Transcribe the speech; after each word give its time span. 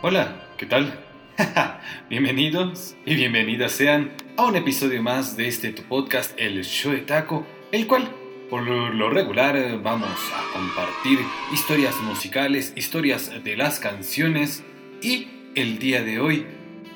Hola, 0.00 0.46
¿qué 0.56 0.64
tal? 0.64 0.94
Bienvenidos 2.08 2.94
y 3.04 3.16
bienvenidas 3.16 3.72
sean 3.72 4.12
a 4.36 4.46
un 4.46 4.54
episodio 4.54 5.02
más 5.02 5.36
de 5.36 5.48
este 5.48 5.72
tu 5.72 5.82
podcast, 5.82 6.38
El 6.38 6.64
Show 6.64 6.92
de 6.92 6.98
Taco, 6.98 7.44
el 7.72 7.88
cual 7.88 8.08
por 8.48 8.62
lo 8.62 9.10
regular 9.10 9.58
vamos 9.82 10.16
a 10.32 10.52
compartir 10.52 11.18
historias 11.52 11.96
musicales, 12.02 12.72
historias 12.76 13.42
de 13.42 13.56
las 13.56 13.80
canciones 13.80 14.62
y 15.02 15.26
el 15.56 15.80
día 15.80 16.04
de 16.04 16.20
hoy 16.20 16.46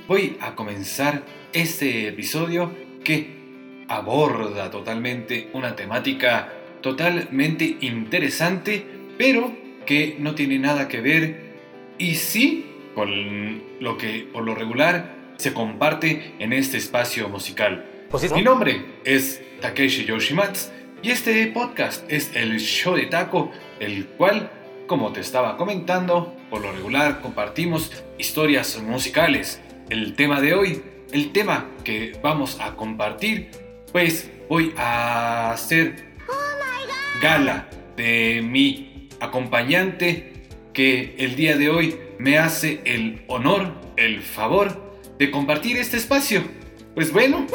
voy 0.06 0.36
a 0.40 0.54
comenzar 0.54 1.24
este 1.52 2.06
episodio 2.06 2.72
que 3.02 3.84
aborda 3.88 4.70
totalmente 4.70 5.50
una 5.54 5.74
temática 5.74 6.52
totalmente 6.80 7.78
interesante, 7.80 8.86
pero 9.18 9.52
que 9.86 10.14
no 10.20 10.36
tiene 10.36 10.60
nada 10.60 10.86
que 10.86 11.00
ver 11.00 11.52
y 11.98 12.14
sí 12.14 12.68
con 12.94 13.62
lo 13.80 13.96
que 13.98 14.28
por 14.32 14.44
lo 14.44 14.54
regular 14.54 15.14
se 15.36 15.52
comparte 15.52 16.34
en 16.38 16.52
este 16.52 16.76
espacio 16.76 17.28
musical. 17.28 17.84
Mi 18.34 18.42
nombre 18.42 18.84
es 19.04 19.42
Takeshi 19.60 20.04
Yoshimatsu 20.04 20.70
y 21.02 21.10
este 21.10 21.46
podcast 21.48 22.04
es 22.10 22.30
el 22.36 22.60
show 22.60 22.94
de 22.94 23.06
taco, 23.06 23.50
el 23.80 24.06
cual, 24.06 24.50
como 24.86 25.12
te 25.12 25.20
estaba 25.20 25.56
comentando, 25.56 26.36
por 26.48 26.60
lo 26.60 26.70
regular 26.72 27.20
compartimos 27.20 27.90
historias 28.18 28.80
musicales. 28.82 29.60
El 29.88 30.14
tema 30.14 30.40
de 30.40 30.54
hoy, 30.54 30.82
el 31.12 31.32
tema 31.32 31.70
que 31.84 32.16
vamos 32.22 32.60
a 32.60 32.76
compartir, 32.76 33.50
pues 33.90 34.30
voy 34.48 34.74
a 34.76 35.50
hacer 35.52 36.12
gala 37.20 37.68
de 37.96 38.42
mi 38.42 39.08
acompañante 39.20 40.32
que 40.72 41.14
el 41.18 41.36
día 41.36 41.56
de 41.56 41.70
hoy 41.70 41.98
me 42.22 42.38
hace 42.38 42.80
el 42.84 43.24
honor, 43.26 43.72
el 43.96 44.22
favor 44.22 44.96
de 45.18 45.32
compartir 45.32 45.76
este 45.76 45.96
espacio. 45.96 46.44
Pues 46.94 47.12
bueno, 47.12 47.48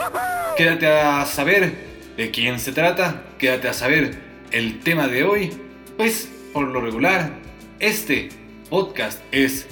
quédate 0.58 0.88
a 0.88 1.26
saber 1.26 1.74
de 2.18 2.32
quién 2.32 2.60
se 2.60 2.74
trata, 2.74 3.24
quédate 3.40 3.70
a 3.70 3.74
saber 3.74 4.20
el 4.52 4.82
tema 4.82 5.08
de 5.08 5.24
hoy. 5.24 5.54
Pues 5.96 6.30
por 6.52 6.68
lo 6.68 6.82
regular, 6.82 7.32
este 7.80 8.28
podcast 8.70 9.22
es 9.32 9.68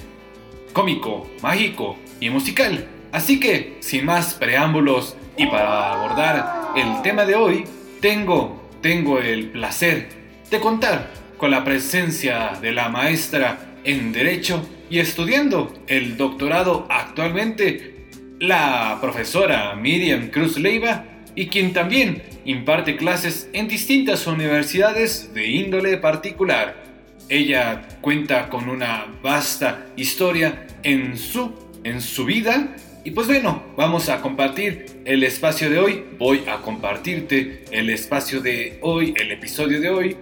cómico, 0.72 1.30
mágico 1.42 1.98
y 2.18 2.30
musical. 2.30 2.86
Así 3.12 3.38
que, 3.38 3.76
sin 3.80 4.06
más 4.06 4.32
preámbulos 4.32 5.14
y 5.36 5.46
para 5.46 5.92
abordar 5.92 6.72
el 6.74 7.02
tema 7.02 7.26
de 7.26 7.34
hoy, 7.34 7.64
tengo, 8.00 8.66
tengo 8.80 9.18
el 9.18 9.50
placer 9.50 10.08
de 10.50 10.58
contar 10.58 11.10
con 11.36 11.50
la 11.50 11.64
presencia 11.64 12.52
de 12.62 12.72
la 12.72 12.88
maestra 12.88 13.74
en 13.84 14.12
Derecho 14.12 14.66
y 14.90 14.98
estudiando 14.98 15.72
el 15.86 16.16
doctorado 16.16 16.86
actualmente, 16.90 18.06
la 18.38 18.98
profesora 19.00 19.74
Miriam 19.74 20.28
Cruz 20.28 20.58
Leiva, 20.58 21.04
y 21.34 21.48
quien 21.48 21.72
también 21.72 22.22
imparte 22.44 22.96
clases 22.96 23.48
en 23.52 23.68
distintas 23.68 24.26
universidades 24.26 25.32
de 25.34 25.46
índole 25.46 25.98
particular. 25.98 26.82
Ella 27.28 27.86
cuenta 28.00 28.48
con 28.48 28.68
una 28.68 29.06
vasta 29.22 29.86
historia 29.96 30.66
en 30.82 31.18
su, 31.18 31.52
en 31.84 32.00
su 32.00 32.24
vida 32.24 32.74
y 33.06 33.12
pues 33.12 33.28
bueno, 33.28 33.62
vamos 33.76 34.08
a 34.08 34.20
compartir 34.20 34.86
el 35.04 35.22
espacio 35.22 35.70
de 35.70 35.78
hoy. 35.78 36.04
Voy 36.18 36.42
a 36.48 36.56
compartirte 36.56 37.64
el 37.70 37.88
espacio 37.90 38.40
de 38.40 38.78
hoy, 38.82 39.14
el 39.16 39.30
episodio 39.30 39.80
de 39.80 39.90
hoy, 39.90 40.16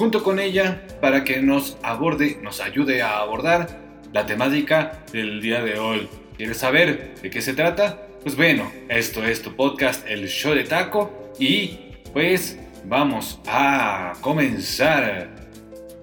junto 0.00 0.22
con 0.22 0.38
ella 0.38 0.80
para 1.02 1.24
que 1.24 1.42
nos 1.42 1.76
aborde, 1.82 2.38
nos 2.42 2.60
ayude 2.60 3.02
a 3.02 3.18
abordar 3.18 3.68
la 4.14 4.24
temática 4.24 5.04
del 5.12 5.42
día 5.42 5.62
de 5.62 5.78
hoy. 5.78 6.08
¿Quieres 6.38 6.56
saber 6.56 7.16
de 7.20 7.28
qué 7.28 7.42
se 7.42 7.52
trata? 7.52 8.06
Pues 8.22 8.34
bueno, 8.34 8.72
esto 8.88 9.22
es 9.22 9.42
tu 9.42 9.54
podcast 9.54 10.08
El 10.08 10.26
Show 10.26 10.54
de 10.54 10.64
Taco 10.64 11.34
y 11.38 11.80
pues 12.14 12.58
vamos 12.86 13.40
a 13.46 14.14
comenzar 14.22 15.28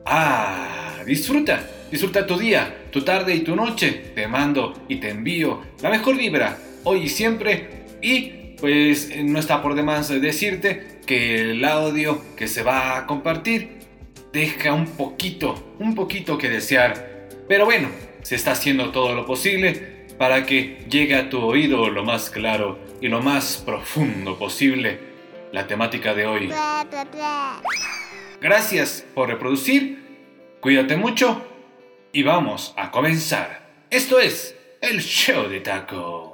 a 0.06 0.98
disfruta, 1.04 1.68
disfruta 1.90 2.28
tu 2.28 2.38
día, 2.38 2.86
tu 2.92 3.02
tarde 3.02 3.34
y 3.34 3.40
tu 3.40 3.56
noche. 3.56 4.12
Te 4.14 4.28
mando 4.28 4.86
y 4.88 4.98
te 4.98 5.10
envío 5.10 5.64
la 5.82 5.90
mejor 5.90 6.18
vibra 6.18 6.56
hoy 6.84 7.06
y 7.06 7.10
siempre 7.10 7.86
y 8.04 8.54
pues 8.60 9.10
no 9.24 9.40
está 9.40 9.64
por 9.64 9.74
demás 9.74 10.10
decirte 10.10 11.00
que 11.08 11.52
el 11.52 11.66
audio 11.66 12.22
que 12.36 12.48
se 12.48 12.62
va 12.62 12.98
a 12.98 13.08
compartir 13.08 13.77
deja 14.38 14.72
un 14.72 14.86
poquito, 14.86 15.76
un 15.80 15.96
poquito 15.96 16.38
que 16.38 16.48
desear 16.48 17.18
pero 17.48 17.66
bueno, 17.66 17.90
se 18.24 18.36
está 18.36 18.52
haciendo 18.52 18.92
todo 18.92 19.16
lo 19.16 19.26
posible 19.26 20.06
para 20.18 20.46
que 20.46 20.86
llegue 20.90 21.16
a 21.16 21.30
tu 21.30 21.40
oído 21.40 21.90
lo 21.90 22.04
más 22.04 22.30
claro 22.30 22.78
y 23.00 23.08
lo 23.08 23.22
más 23.22 23.64
profundo 23.66 24.38
posible 24.38 25.00
la 25.54 25.66
temática 25.66 26.14
de 26.14 26.26
hoy. 26.26 26.52
Gracias 28.42 29.06
por 29.14 29.30
reproducir, 29.30 30.04
cuídate 30.60 30.98
mucho 30.98 31.42
y 32.12 32.24
vamos 32.24 32.74
a 32.76 32.92
comenzar. 32.92 33.70
Esto 33.90 34.20
es 34.20 34.56
el 34.82 35.00
show 35.02 35.48
de 35.48 35.62
taco. 35.62 36.27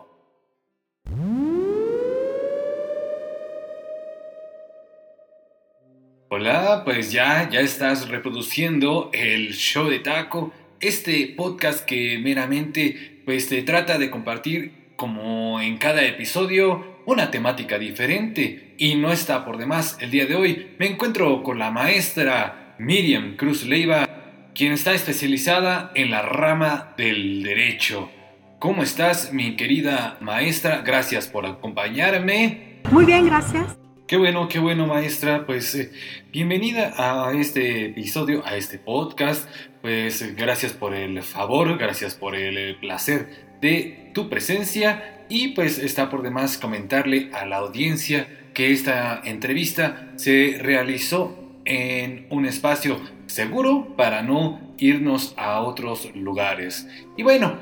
Hola, 6.35 6.81
pues 6.83 7.11
ya, 7.11 7.47
ya 7.47 7.59
estás 7.59 8.09
reproduciendo 8.09 9.11
el 9.13 9.53
show 9.53 9.87
de 9.87 9.99
taco 9.99 10.51
este 10.79 11.31
podcast 11.37 11.85
que 11.85 12.17
meramente 12.17 13.21
pues 13.23 13.47
te 13.49 13.61
trata 13.61 13.99
de 13.99 14.09
compartir 14.09 14.93
como 14.95 15.61
en 15.61 15.77
cada 15.77 16.03
episodio 16.03 17.03
una 17.05 17.29
temática 17.29 17.77
diferente 17.77 18.73
y 18.79 18.95
no 18.95 19.11
está 19.11 19.45
por 19.45 19.57
demás 19.57 19.95
el 20.01 20.09
día 20.09 20.25
de 20.25 20.33
hoy 20.33 20.71
me 20.79 20.87
encuentro 20.87 21.43
con 21.43 21.59
la 21.59 21.69
maestra 21.69 22.73
Miriam 22.79 23.35
Cruz 23.35 23.63
Leiva 23.63 24.09
quien 24.55 24.71
está 24.71 24.95
especializada 24.95 25.91
en 25.93 26.09
la 26.09 26.23
rama 26.23 26.95
del 26.97 27.43
derecho. 27.43 28.09
¿Cómo 28.57 28.81
estás 28.81 29.33
mi 29.33 29.55
querida 29.55 30.17
maestra? 30.19 30.81
Gracias 30.83 31.27
por 31.27 31.45
acompañarme. 31.45 32.81
Muy 32.89 33.05
bien, 33.05 33.27
gracias. 33.27 33.82
Qué 34.13 34.17
bueno, 34.17 34.47
qué 34.47 34.59
bueno 34.59 34.85
maestra. 34.85 35.47
Pues 35.47 35.73
eh, 35.73 35.91
bienvenida 36.31 36.93
a 36.97 37.33
este 37.33 37.87
episodio, 37.87 38.45
a 38.45 38.55
este 38.55 38.77
podcast. 38.77 39.49
Pues 39.81 40.35
gracias 40.35 40.71
por 40.71 40.93
el 40.93 41.23
favor, 41.23 41.79
gracias 41.79 42.13
por 42.13 42.35
el 42.35 42.75
placer 42.75 43.55
de 43.59 44.11
tu 44.13 44.29
presencia 44.29 45.25
y 45.29 45.55
pues 45.55 45.79
está 45.79 46.11
por 46.11 46.21
demás 46.21 46.59
comentarle 46.59 47.31
a 47.33 47.47
la 47.47 47.57
audiencia 47.57 48.27
que 48.53 48.71
esta 48.71 49.19
entrevista 49.25 50.11
se 50.15 50.59
realizó 50.61 51.35
en 51.65 52.27
un 52.29 52.45
espacio 52.45 52.99
seguro 53.25 53.95
para 53.97 54.21
no 54.21 54.75
irnos 54.77 55.33
a 55.37 55.61
otros 55.61 56.13
lugares. 56.13 56.87
Y 57.17 57.23
bueno, 57.23 57.57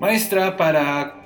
maestra, 0.00 0.56
para 0.56 1.21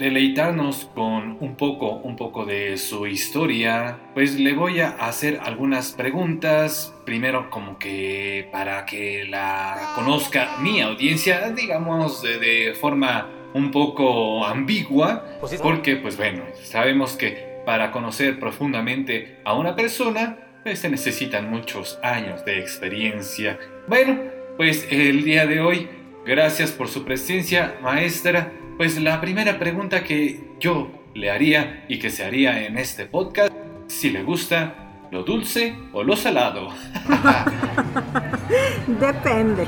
deleitarnos 0.00 0.88
con 0.94 1.36
un 1.40 1.56
poco, 1.56 1.96
un 1.96 2.16
poco 2.16 2.46
de 2.46 2.78
su 2.78 3.06
historia, 3.06 3.98
pues 4.14 4.40
le 4.40 4.54
voy 4.54 4.80
a 4.80 4.88
hacer 4.88 5.38
algunas 5.44 5.92
preguntas, 5.92 6.94
primero 7.04 7.50
como 7.50 7.78
que 7.78 8.48
para 8.50 8.86
que 8.86 9.26
la 9.26 9.92
conozca 9.94 10.56
mi 10.62 10.80
audiencia, 10.80 11.50
digamos 11.50 12.22
de, 12.22 12.74
forma 12.80 13.28
un 13.52 13.70
poco 13.70 14.46
ambigua, 14.46 15.22
pues 15.38 15.60
porque 15.60 15.96
pues 15.96 16.16
bueno, 16.16 16.44
sabemos 16.62 17.12
que 17.16 17.60
para 17.66 17.92
conocer 17.92 18.40
profundamente 18.40 19.36
a 19.44 19.52
una 19.52 19.76
persona, 19.76 20.38
pues 20.62 20.78
se 20.78 20.88
necesitan 20.88 21.50
muchos 21.50 21.98
años 22.02 22.42
de 22.46 22.58
experiencia. 22.58 23.58
Bueno, 23.86 24.18
pues 24.56 24.86
el 24.90 25.24
día 25.24 25.46
de 25.46 25.60
hoy, 25.60 25.88
gracias 26.30 26.70
por 26.70 26.86
su 26.86 27.04
presencia, 27.04 27.74
maestra. 27.82 28.52
Pues 28.76 29.00
la 29.00 29.20
primera 29.20 29.58
pregunta 29.58 30.04
que 30.04 30.40
yo 30.60 30.92
le 31.12 31.28
haría 31.28 31.84
y 31.88 31.98
que 31.98 32.08
se 32.08 32.24
haría 32.24 32.64
en 32.66 32.78
este 32.78 33.04
podcast, 33.04 33.52
si 33.88 34.10
le 34.10 34.22
gusta 34.22 35.08
lo 35.10 35.24
dulce 35.24 35.74
o 35.92 36.04
lo 36.04 36.14
salado. 36.14 36.68
depende. 38.86 39.66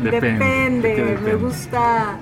Depende. 0.00 1.16
Me 1.22 1.34
gusta 1.36 2.18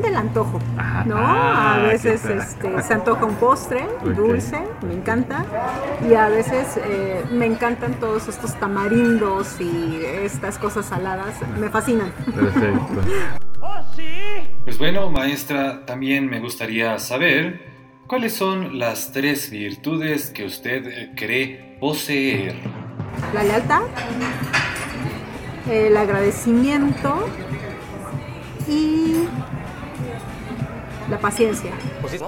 Depende 0.00 0.16
del 0.16 0.28
antojo, 0.28 0.58
¿no? 1.04 1.18
a 1.18 1.78
veces 1.82 2.24
este, 2.24 2.82
se 2.82 2.94
antoja 2.94 3.26
un 3.26 3.34
postre 3.34 3.86
dulce, 4.16 4.58
me 4.86 4.94
encanta, 4.94 5.44
y 6.08 6.14
a 6.14 6.28
veces 6.30 6.80
eh, 6.82 7.22
me 7.30 7.44
encantan 7.44 8.00
todos 8.00 8.26
estos 8.26 8.58
tamarindos 8.58 9.60
y 9.60 10.00
estas 10.24 10.56
cosas 10.56 10.86
saladas, 10.86 11.34
me 11.58 11.68
fascinan. 11.68 12.10
Perfecto. 12.34 12.86
Pues 14.64 14.78
bueno, 14.78 15.10
maestra, 15.10 15.84
también 15.84 16.26
me 16.30 16.40
gustaría 16.40 16.98
saber 16.98 17.60
cuáles 18.06 18.32
son 18.34 18.78
las 18.78 19.12
tres 19.12 19.50
virtudes 19.50 20.30
que 20.30 20.44
usted 20.44 20.86
eh, 20.86 21.12
cree 21.14 21.76
poseer. 21.80 22.54
La 23.34 23.42
lealtad, 23.42 23.82
el 25.68 25.96
agradecimiento 25.96 27.26
y 28.68 29.26
la 31.10 31.18
paciencia. 31.18 31.72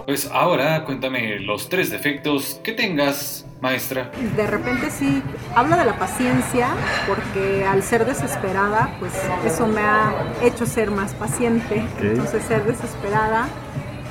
Pues 0.04 0.28
ahora 0.32 0.84
cuéntame 0.84 1.38
los 1.40 1.68
tres 1.68 1.90
defectos 1.90 2.60
que 2.62 2.72
tengas, 2.72 3.46
maestra. 3.60 4.10
De 4.36 4.46
repente 4.46 4.90
sí, 4.90 5.22
hablo 5.54 5.76
de 5.76 5.84
la 5.84 5.98
paciencia 5.98 6.68
porque 7.06 7.64
al 7.64 7.82
ser 7.82 8.04
desesperada, 8.04 8.96
pues 8.98 9.12
eso 9.46 9.66
me 9.66 9.80
ha 9.80 10.12
hecho 10.42 10.66
ser 10.66 10.90
más 10.90 11.14
paciente. 11.14 11.84
Entonces 12.00 12.44
ser 12.44 12.64
desesperada 12.64 13.48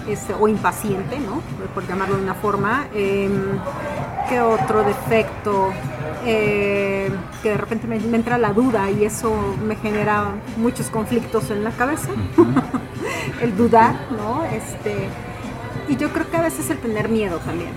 este, 0.08 0.34
o 0.34 0.48
impaciente, 0.48 1.20
¿no? 1.20 1.42
Por 1.74 1.88
llamarlo 1.88 2.18
de 2.18 2.24
una 2.24 2.36
forma. 2.36 2.88
Em, 2.94 3.60
¿Qué 4.30 4.40
otro 4.40 4.84
defecto? 4.84 5.74
Eh, 6.26 7.10
que 7.42 7.50
de 7.50 7.58
repente 7.58 7.88
me, 7.88 7.96
entra 7.98 8.38
la 8.38 8.54
duda 8.54 8.92
y 8.92 9.06
eso 9.06 9.56
me 9.66 9.76
genera 9.76 10.36
muchos 10.58 10.88
conflictos 10.88 11.50
en 11.50 11.64
la 11.64 11.72
cabeza. 11.72 12.10
el 13.42 13.56
dudar, 13.58 13.96
¿no? 14.12 14.46
Este, 14.46 15.08
y 15.88 15.96
yo 15.96 16.12
creo 16.14 16.30
que 16.30 16.38
a 16.38 16.42
veces 16.42 16.70
el 16.70 16.78
tener 16.78 17.10
miedo 17.10 17.38
también. 17.40 17.72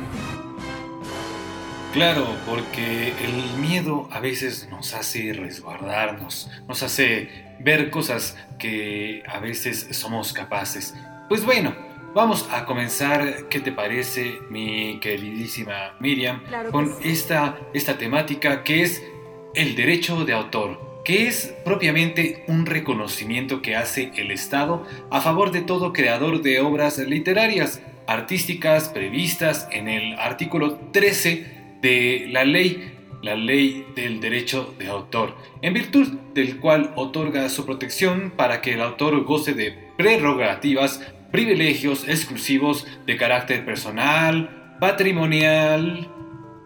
Claro, 1.95 2.27
porque 2.45 3.13
el 3.23 3.61
miedo 3.61 4.09
a 4.11 4.19
veces 4.19 4.69
nos 4.69 4.95
hace 4.95 5.33
resguardarnos, 5.33 6.51
nos 6.67 6.83
hace 6.83 7.55
ver 7.61 7.91
cosas 7.91 8.37
que 8.59 9.23
a 9.29 9.39
veces 9.39 9.87
somos 9.93 10.33
capaces. 10.33 10.95
Pues 11.29 11.45
bueno, 11.45 11.73
vamos 12.15 12.49
a 12.51 12.65
comenzar, 12.65 13.49
¿qué 13.49 13.61
te 13.61 13.73
parece, 13.73 14.39
mi 14.49 14.99
queridísima 15.01 15.97
Miriam, 16.01 16.43
con 16.71 16.95
esta, 17.03 17.59
esta 17.75 17.99
temática 17.99 18.63
que 18.63 18.83
es 18.83 19.03
el 19.55 19.75
derecho 19.75 20.25
de 20.25 20.33
autor? 20.33 20.95
que 21.05 21.29
es 21.29 21.55
propiamente 21.67 22.45
un 22.49 22.65
reconocimiento 22.65 23.61
que 23.61 23.77
hace 23.77 24.11
el 24.17 24.31
Estado 24.31 24.87
a 25.11 25.21
favor 25.21 25.51
de 25.51 25.61
todo 25.61 25.93
creador 25.93 26.41
de 26.41 26.61
obras 26.61 26.97
literarias, 26.97 27.83
artísticas 28.07 28.89
previstas 28.89 29.69
en 29.71 29.89
el 29.89 30.19
artículo 30.19 30.79
13 30.93 31.77
de 31.83 32.27
la 32.31 32.47
ley 32.47 32.95
la 33.25 33.37
ley 33.37 33.87
del 33.97 34.21
derecho 34.21 34.75
de 34.79 34.89
autor, 34.89 35.35
en 35.63 35.73
virtud 35.73 36.09
del 36.35 36.61
cual 36.61 36.93
otorga 36.95 37.49
su 37.49 37.65
protección 37.65 38.33
para 38.37 38.61
que 38.61 38.75
el 38.75 38.83
autor 38.83 39.25
goce 39.25 39.55
de 39.55 39.73
prerrogativas, 39.97 41.01
privilegios 41.35 42.07
exclusivos 42.07 42.87
de 43.07 43.17
carácter 43.17 43.65
personal, 43.65 44.77
patrimonial, 44.79 46.09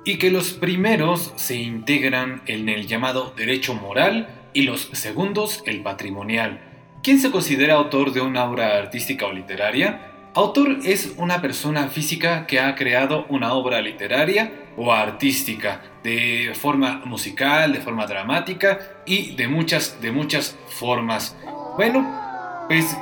y 0.05 0.19
que 0.19 0.31
los 0.31 0.53
primeros 0.53 1.32
se 1.37 1.56
integran 1.56 2.43
en 2.44 2.69
el 2.69 2.87
llamado 2.87 3.32
derecho 3.35 3.73
moral 3.73 4.29
y 4.53 4.65
los 4.65 4.91
segundos 4.93 5.62
el 5.65 5.81
patrimonial. 5.82 6.61
¿Quién 7.03 7.19
se 7.19 7.31
considera 7.31 7.76
autor 7.76 8.12
de 8.12 8.20
una 8.20 8.44
obra 8.44 8.76
artística 8.76 9.25
o 9.25 9.32
literaria? 9.32 10.12
Autor 10.35 10.81
es 10.85 11.14
una 11.17 11.41
persona 11.41 11.88
física 11.88 12.47
que 12.47 12.61
ha 12.61 12.75
creado 12.75 13.25
una 13.31 13.55
obra 13.55 13.81
literaria 13.81 14.53
o 14.76 14.93
artística 14.93 15.81
de 16.05 16.53
forma 16.55 17.00
musical, 17.06 17.73
de 17.73 17.81
forma 17.81 18.06
dramática 18.06 18.81
y 19.06 19.35
de 19.35 19.49
muchas, 19.49 19.99
de 20.03 20.12
muchas 20.12 20.59
formas. 20.69 21.35
Bueno, 21.79 22.67
pues 22.69 22.94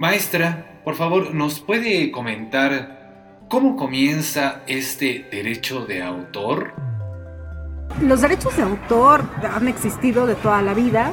maestra, 0.00 0.73
por 0.84 0.94
favor, 0.94 1.34
¿nos 1.34 1.60
puede 1.60 2.10
comentar 2.10 3.04
¿Cómo 3.48 3.76
comienza 3.76 4.62
este 4.66 5.28
derecho 5.30 5.84
de 5.84 6.02
autor? 6.02 6.72
Los 8.00 8.22
derechos 8.22 8.56
de 8.56 8.62
autor 8.62 9.22
han 9.54 9.68
existido 9.68 10.26
de 10.26 10.34
toda 10.34 10.62
la 10.62 10.72
vida. 10.74 11.12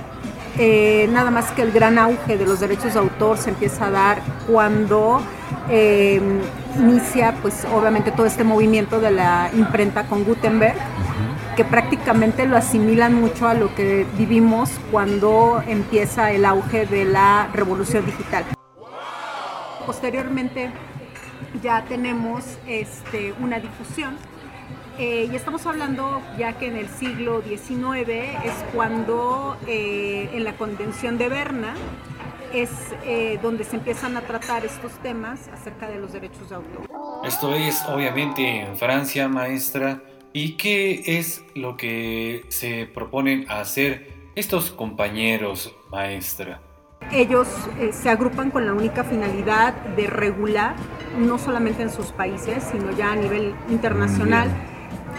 Eh, 0.57 1.07
nada 1.11 1.29
más 1.29 1.51
que 1.51 1.61
el 1.61 1.71
gran 1.71 1.99
auge 1.99 2.37
de 2.37 2.45
los 2.45 2.59
derechos 2.59 2.93
de 2.93 2.99
autor 2.99 3.37
se 3.37 3.49
empieza 3.49 3.87
a 3.87 3.91
dar 3.91 4.21
cuando 4.47 5.21
eh, 5.69 6.21
inicia, 6.79 7.35
pues 7.41 7.65
obviamente 7.71 8.11
todo 8.11 8.25
este 8.25 8.43
movimiento 8.43 8.99
de 8.99 9.11
la 9.11 9.51
imprenta 9.53 10.07
con 10.07 10.23
Gutenberg, 10.23 10.77
que 11.55 11.65
prácticamente 11.65 12.47
lo 12.47 12.57
asimilan 12.57 13.13
mucho 13.13 13.47
a 13.47 13.53
lo 13.53 13.75
que 13.75 14.07
vivimos 14.17 14.71
cuando 14.89 15.61
empieza 15.67 16.31
el 16.31 16.45
auge 16.45 16.85
de 16.85 17.05
la 17.05 17.49
revolución 17.53 18.05
digital. 18.05 18.45
Posteriormente 20.01 20.71
ya 21.61 21.85
tenemos 21.85 22.57
este, 22.65 23.35
una 23.39 23.59
difusión. 23.59 24.17
Eh, 24.97 25.29
y 25.31 25.35
estamos 25.35 25.63
hablando 25.67 26.23
ya 26.39 26.53
que 26.53 26.65
en 26.65 26.75
el 26.75 26.89
siglo 26.89 27.43
XIX 27.43 28.09
es 28.09 28.53
cuando 28.73 29.57
eh, 29.67 30.27
en 30.33 30.43
la 30.43 30.53
Convención 30.53 31.19
de 31.19 31.29
Berna 31.29 31.75
es 32.51 32.71
eh, 33.05 33.37
donde 33.43 33.63
se 33.63 33.75
empiezan 33.75 34.17
a 34.17 34.21
tratar 34.21 34.65
estos 34.65 34.91
temas 35.03 35.49
acerca 35.49 35.87
de 35.87 35.99
los 35.99 36.13
derechos 36.13 36.49
de 36.49 36.55
autor. 36.55 36.87
Esto 37.23 37.53
es 37.53 37.83
obviamente 37.85 38.61
en 38.61 38.77
Francia, 38.77 39.27
maestra. 39.27 40.01
¿Y 40.33 40.53
qué 40.53 41.03
es 41.19 41.43
lo 41.53 41.77
que 41.77 42.45
se 42.47 42.87
proponen 42.87 43.45
hacer 43.51 44.11
estos 44.33 44.71
compañeros, 44.71 45.75
maestra? 45.91 46.59
Ellos 47.11 47.47
eh, 47.79 47.91
se 47.93 48.09
agrupan 48.09 48.51
con 48.51 48.65
la 48.65 48.73
única 48.73 49.03
finalidad 49.03 49.73
de 49.73 50.07
regular, 50.07 50.75
no 51.17 51.37
solamente 51.37 51.83
en 51.83 51.89
sus 51.89 52.07
países, 52.07 52.63
sino 52.71 52.91
ya 52.91 53.11
a 53.11 53.15
nivel 53.15 53.53
internacional, 53.69 54.49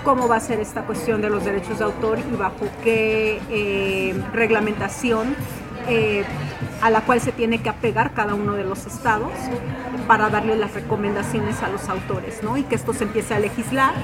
cómo 0.04 0.26
va 0.26 0.36
a 0.36 0.40
ser 0.40 0.60
esta 0.60 0.82
cuestión 0.82 1.20
de 1.20 1.30
los 1.30 1.44
derechos 1.44 1.78
de 1.78 1.84
autor 1.84 2.18
y 2.18 2.36
bajo 2.36 2.66
qué 2.82 3.40
eh, 3.50 4.14
reglamentación 4.32 5.36
eh, 5.88 6.24
a 6.80 6.90
la 6.90 7.02
cual 7.02 7.20
se 7.20 7.32
tiene 7.32 7.62
que 7.62 7.68
apegar 7.68 8.12
cada 8.12 8.34
uno 8.34 8.54
de 8.54 8.64
los 8.64 8.86
estados 8.86 9.32
para 10.06 10.30
darle 10.30 10.56
las 10.56 10.74
recomendaciones 10.74 11.62
a 11.62 11.68
los 11.68 11.88
autores, 11.88 12.42
¿no? 12.42 12.56
Y 12.56 12.64
que 12.64 12.74
esto 12.74 12.92
se 12.92 13.04
empiece 13.04 13.34
a 13.34 13.38
legislar, 13.38 13.94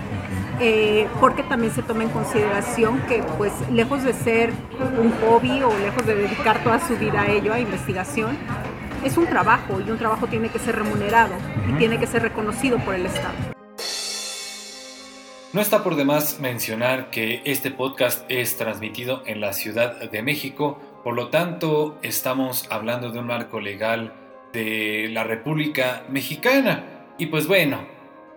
eh, 0.60 1.06
porque 1.20 1.42
también 1.42 1.72
se 1.72 1.82
toma 1.82 2.04
en 2.04 2.10
consideración 2.10 3.00
que, 3.08 3.22
pues, 3.36 3.52
lejos 3.70 4.02
de 4.02 4.12
ser 4.12 4.52
un 5.00 5.12
hobby 5.20 5.62
o 5.62 5.76
lejos 5.78 6.06
de 6.06 6.14
dedicar 6.14 6.62
toda 6.62 6.80
su 6.86 6.96
vida 6.96 7.22
a 7.22 7.30
ello, 7.30 7.52
a 7.52 7.60
investigación, 7.60 8.36
es 9.04 9.16
un 9.16 9.26
trabajo 9.26 9.80
y 9.80 9.90
un 9.90 9.98
trabajo 9.98 10.26
tiene 10.26 10.48
que 10.48 10.58
ser 10.58 10.76
remunerado 10.76 11.34
y 11.68 11.72
tiene 11.78 11.98
que 11.98 12.06
ser 12.06 12.22
reconocido 12.22 12.78
por 12.78 12.94
el 12.94 13.06
Estado. 13.06 13.34
No 15.52 15.62
está 15.62 15.82
por 15.82 15.96
demás 15.96 16.40
mencionar 16.40 17.08
que 17.10 17.40
este 17.44 17.70
podcast 17.70 18.24
es 18.28 18.56
transmitido 18.56 19.22
en 19.24 19.40
la 19.40 19.54
Ciudad 19.54 20.10
de 20.10 20.22
México, 20.22 20.78
por 21.02 21.14
lo 21.14 21.28
tanto 21.28 21.98
estamos 22.02 22.66
hablando 22.70 23.10
de 23.10 23.18
un 23.18 23.26
marco 23.26 23.60
legal 23.60 24.12
de 24.52 25.08
la 25.10 25.24
República 25.24 26.02
Mexicana. 26.10 26.84
Y 27.16 27.26
pues 27.26 27.46
bueno, 27.46 27.86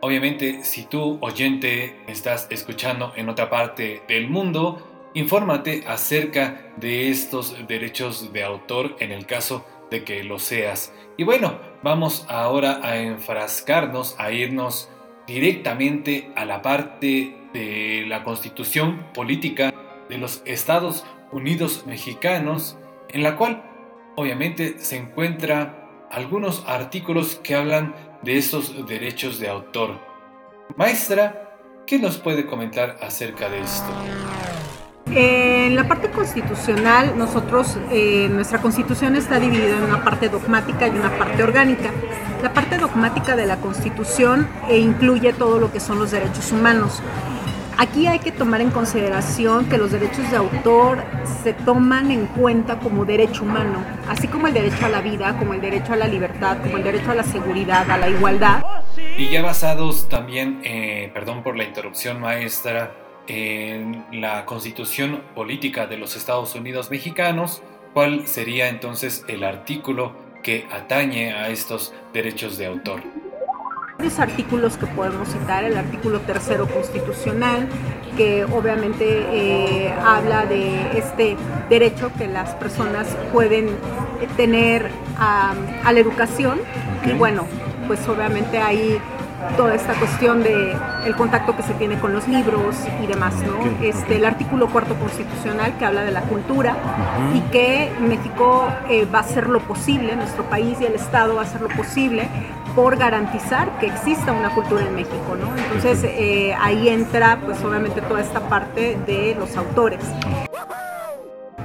obviamente 0.01 0.63
si 0.63 0.83
tú 0.83 1.17
oyente 1.21 1.95
estás 2.07 2.47
escuchando 2.49 3.13
en 3.15 3.29
otra 3.29 3.49
parte 3.49 4.01
del 4.07 4.29
mundo, 4.29 5.09
infórmate 5.13 5.83
acerca 5.87 6.73
de 6.77 7.09
estos 7.09 7.55
derechos 7.67 8.33
de 8.33 8.43
autor 8.43 8.95
en 8.99 9.11
el 9.11 9.25
caso 9.25 9.65
de 9.89 10.03
que 10.03 10.23
lo 10.23 10.39
seas. 10.39 10.93
Y 11.17 11.23
bueno, 11.23 11.59
vamos 11.83 12.25
ahora 12.29 12.79
a 12.81 12.97
enfrascarnos, 12.97 14.15
a 14.17 14.31
irnos 14.31 14.89
directamente 15.27 16.31
a 16.35 16.45
la 16.45 16.61
parte 16.61 17.37
de 17.53 18.05
la 18.07 18.23
constitución 18.23 19.05
política 19.13 19.73
de 20.09 20.17
los 20.17 20.41
Estados 20.45 21.05
Unidos 21.31 21.83
Mexicanos, 21.85 22.77
en 23.09 23.23
la 23.23 23.35
cual 23.35 23.63
obviamente 24.15 24.79
se 24.79 24.97
encuentra 24.97 26.07
algunos 26.09 26.63
artículos 26.67 27.35
que 27.35 27.55
hablan 27.55 27.95
de 28.23 28.37
estos 28.37 28.87
derechos 28.87 29.39
de 29.39 29.49
autor. 29.49 29.99
Maestra, 30.75 31.57
¿qué 31.85 31.99
nos 31.99 32.17
puede 32.17 32.45
comentar 32.45 32.97
acerca 33.01 33.49
de 33.49 33.61
esto? 33.61 33.91
En 35.13 35.75
la 35.75 35.87
parte 35.87 36.09
constitucional, 36.09 37.17
nosotros, 37.17 37.77
eh, 37.91 38.29
nuestra 38.31 38.61
constitución 38.61 39.15
está 39.15 39.39
dividida 39.39 39.77
en 39.77 39.83
una 39.83 40.03
parte 40.03 40.29
dogmática 40.29 40.87
y 40.87 40.91
una 40.91 41.17
parte 41.17 41.43
orgánica. 41.43 41.91
La 42.41 42.53
parte 42.53 42.77
dogmática 42.77 43.35
de 43.35 43.45
la 43.45 43.57
constitución 43.57 44.47
eh, 44.69 44.77
incluye 44.77 45.33
todo 45.33 45.59
lo 45.59 45.71
que 45.71 45.79
son 45.79 45.99
los 45.99 46.11
derechos 46.11 46.51
humanos. 46.51 47.01
Aquí 47.81 48.05
hay 48.05 48.19
que 48.19 48.31
tomar 48.31 48.61
en 48.61 48.69
consideración 48.69 49.67
que 49.67 49.75
los 49.75 49.91
derechos 49.91 50.29
de 50.29 50.37
autor 50.37 51.03
se 51.41 51.53
toman 51.53 52.11
en 52.11 52.27
cuenta 52.27 52.77
como 52.77 53.05
derecho 53.05 53.41
humano, 53.41 53.83
así 54.07 54.27
como 54.27 54.45
el 54.45 54.53
derecho 54.53 54.85
a 54.85 54.89
la 54.89 55.01
vida, 55.01 55.35
como 55.39 55.55
el 55.55 55.61
derecho 55.61 55.93
a 55.93 55.95
la 55.95 56.07
libertad, 56.07 56.59
como 56.61 56.77
el 56.77 56.83
derecho 56.83 57.09
a 57.09 57.15
la 57.15 57.23
seguridad, 57.23 57.89
a 57.89 57.97
la 57.97 58.07
igualdad. 58.07 58.63
Y 59.17 59.29
ya 59.29 59.41
basados 59.41 60.07
también, 60.09 60.61
eh, 60.63 61.09
perdón 61.11 61.41
por 61.41 61.57
la 61.57 61.63
interrupción 61.63 62.21
maestra, 62.21 62.93
en 63.25 64.05
la 64.11 64.45
constitución 64.45 65.23
política 65.33 65.87
de 65.87 65.97
los 65.97 66.15
Estados 66.15 66.53
Unidos 66.53 66.91
mexicanos, 66.91 67.63
¿cuál 67.95 68.27
sería 68.27 68.69
entonces 68.69 69.25
el 69.27 69.43
artículo 69.43 70.13
que 70.43 70.67
atañe 70.71 71.33
a 71.33 71.49
estos 71.49 71.95
derechos 72.13 72.59
de 72.59 72.67
autor? 72.67 73.01
Varios 74.01 74.19
artículos 74.19 74.77
que 74.77 74.87
podemos 74.87 75.29
citar, 75.29 75.63
el 75.63 75.77
artículo 75.77 76.21
tercero 76.21 76.65
constitucional, 76.67 77.67
que 78.17 78.45
obviamente 78.45 79.05
eh, 79.05 79.93
habla 80.03 80.47
de 80.47 80.97
este 80.97 81.37
derecho 81.69 82.09
que 82.17 82.27
las 82.27 82.55
personas 82.55 83.05
pueden 83.31 83.69
tener 84.37 84.89
a, 85.19 85.53
la 85.83 85.99
educación. 85.99 86.59
Y 87.05 87.13
bueno, 87.13 87.45
pues 87.85 87.99
obviamente 88.07 88.57
hay 88.57 88.97
toda 89.55 89.75
esta 89.75 89.93
cuestión 89.93 90.41
de 90.41 90.75
el 91.05 91.15
contacto 91.15 91.55
que 91.55 91.61
se 91.61 91.75
tiene 91.75 91.99
con 91.99 92.11
los 92.11 92.27
libros 92.27 92.75
y 93.03 93.05
demás, 93.05 93.35
¿no? 93.35 93.85
Este, 93.85 94.15
el 94.15 94.25
artículo 94.25 94.67
cuarto 94.67 94.95
constitucional 94.95 95.77
que 95.77 95.85
habla 95.85 96.01
de 96.01 96.11
la 96.11 96.21
cultura 96.21 96.75
y 97.35 97.41
que 97.51 97.91
México 97.99 98.67
eh, 98.89 99.05
va 99.05 99.19
a 99.19 99.21
hacer 99.21 99.47
lo 99.47 99.59
posible, 99.59 100.15
nuestro 100.15 100.43
país 100.45 100.79
y 100.81 100.85
el 100.85 100.95
Estado 100.95 101.35
va 101.35 101.41
a 101.41 101.43
hacer 101.43 101.61
lo 101.61 101.69
posible 101.69 102.27
por 102.75 102.97
garantizar 102.97 103.79
que 103.79 103.87
exista 103.87 104.31
una 104.31 104.53
cultura 104.53 104.85
en 104.85 104.95
México, 104.95 105.37
¿no? 105.39 105.55
Entonces 105.57 106.03
eh, 106.03 106.55
ahí 106.59 106.89
entra 106.89 107.39
pues 107.43 107.61
obviamente 107.63 108.01
toda 108.01 108.21
esta 108.21 108.41
parte 108.49 108.97
de 109.05 109.35
los 109.37 109.55
autores. 109.57 110.03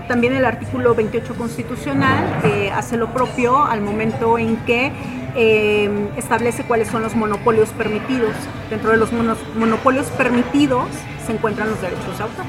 También 0.08 0.34
el 0.36 0.44
artículo 0.44 0.94
28 0.94 1.34
constitucional 1.34 2.40
hace 2.72 2.96
lo 2.96 3.12
propio 3.12 3.64
al 3.64 3.80
momento 3.80 4.38
en 4.38 4.56
que 4.58 4.92
eh, 5.38 6.08
establece 6.16 6.64
cuáles 6.64 6.88
son 6.88 7.02
los 7.02 7.14
monopolios 7.14 7.68
permitidos. 7.70 8.34
Dentro 8.70 8.90
de 8.90 8.96
los 8.96 9.10
monopolios 9.12 10.06
permitidos 10.16 10.88
se 11.26 11.32
encuentran 11.32 11.68
los 11.68 11.80
derechos 11.80 12.16
de 12.16 12.24
autor. 12.24 12.44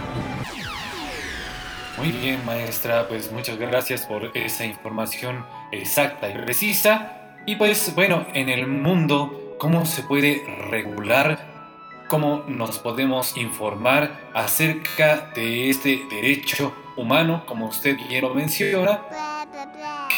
Muy 1.98 2.12
bien, 2.12 2.46
maestra, 2.46 3.08
pues 3.08 3.32
muchas 3.32 3.58
gracias 3.58 4.06
por 4.06 4.32
esa 4.38 4.66
información 4.66 5.46
exacta 5.72 6.30
y 6.30 6.34
precisa. 6.34 7.17
Y 7.50 7.56
pues 7.56 7.96
bueno, 7.96 8.28
en 8.34 8.50
el 8.50 8.68
mundo, 8.68 9.56
¿cómo 9.58 9.86
se 9.86 10.04
puede 10.04 10.44
regular? 10.70 11.40
¿Cómo 12.10 12.44
nos 12.46 12.78
podemos 12.80 13.38
informar 13.38 14.20
acerca 14.34 15.32
de 15.34 15.70
este 15.70 16.02
derecho 16.10 16.74
humano, 16.98 17.46
como 17.46 17.68
usted 17.68 17.96
bien 18.10 18.24
lo 18.24 18.34
menciona? 18.34 19.00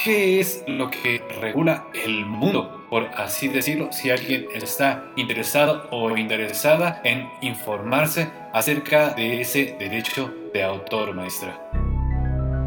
¿Qué 0.04 0.40
es 0.40 0.64
lo 0.66 0.90
que 0.90 1.22
regula 1.40 1.86
el 1.94 2.26
mundo? 2.26 2.88
Por 2.90 3.06
así 3.16 3.48
decirlo, 3.48 3.92
si 3.92 4.10
alguien 4.10 4.48
está 4.52 5.06
interesado 5.16 5.88
o 5.92 6.18
interesada 6.18 7.00
en 7.04 7.30
informarse 7.42 8.32
acerca 8.54 9.12
de 9.12 9.42
ese 9.42 9.76
derecho 9.78 10.34
de 10.52 10.64
autor, 10.64 11.14
maestra. 11.14 11.79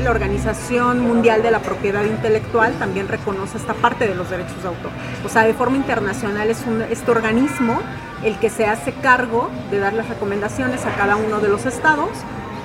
La 0.03 0.11
Organización 0.11 1.01
Mundial 1.01 1.45
de 1.45 1.53
la 1.53 1.61
Propiedad 1.61 2.05
Intelectual 2.05 2.73
también 2.75 3.07
reconoce 3.07 3.57
esta 3.57 3.73
parte 3.73 4.09
de 4.09 4.17
los 4.17 4.29
derechos 4.29 4.61
de 4.61 4.69
autor. 4.69 4.91
O 5.25 5.29
sea, 5.29 5.45
de 5.45 5.55
forma 5.55 5.77
internacional 5.77 6.51
es 6.51 6.65
este 6.91 7.11
organismo 7.11 7.81
el 8.25 8.37
que 8.39 8.51
se 8.51 8.67
hace 8.67 8.93
cargo 8.95 9.49
de 9.71 9.79
dar 9.79 9.93
las 9.93 10.09
recomendaciones 10.09 10.85
a 10.87 10.95
cada 10.97 11.15
uno 11.15 11.39
de 11.39 11.49
los 11.49 11.67
estados 11.67 12.11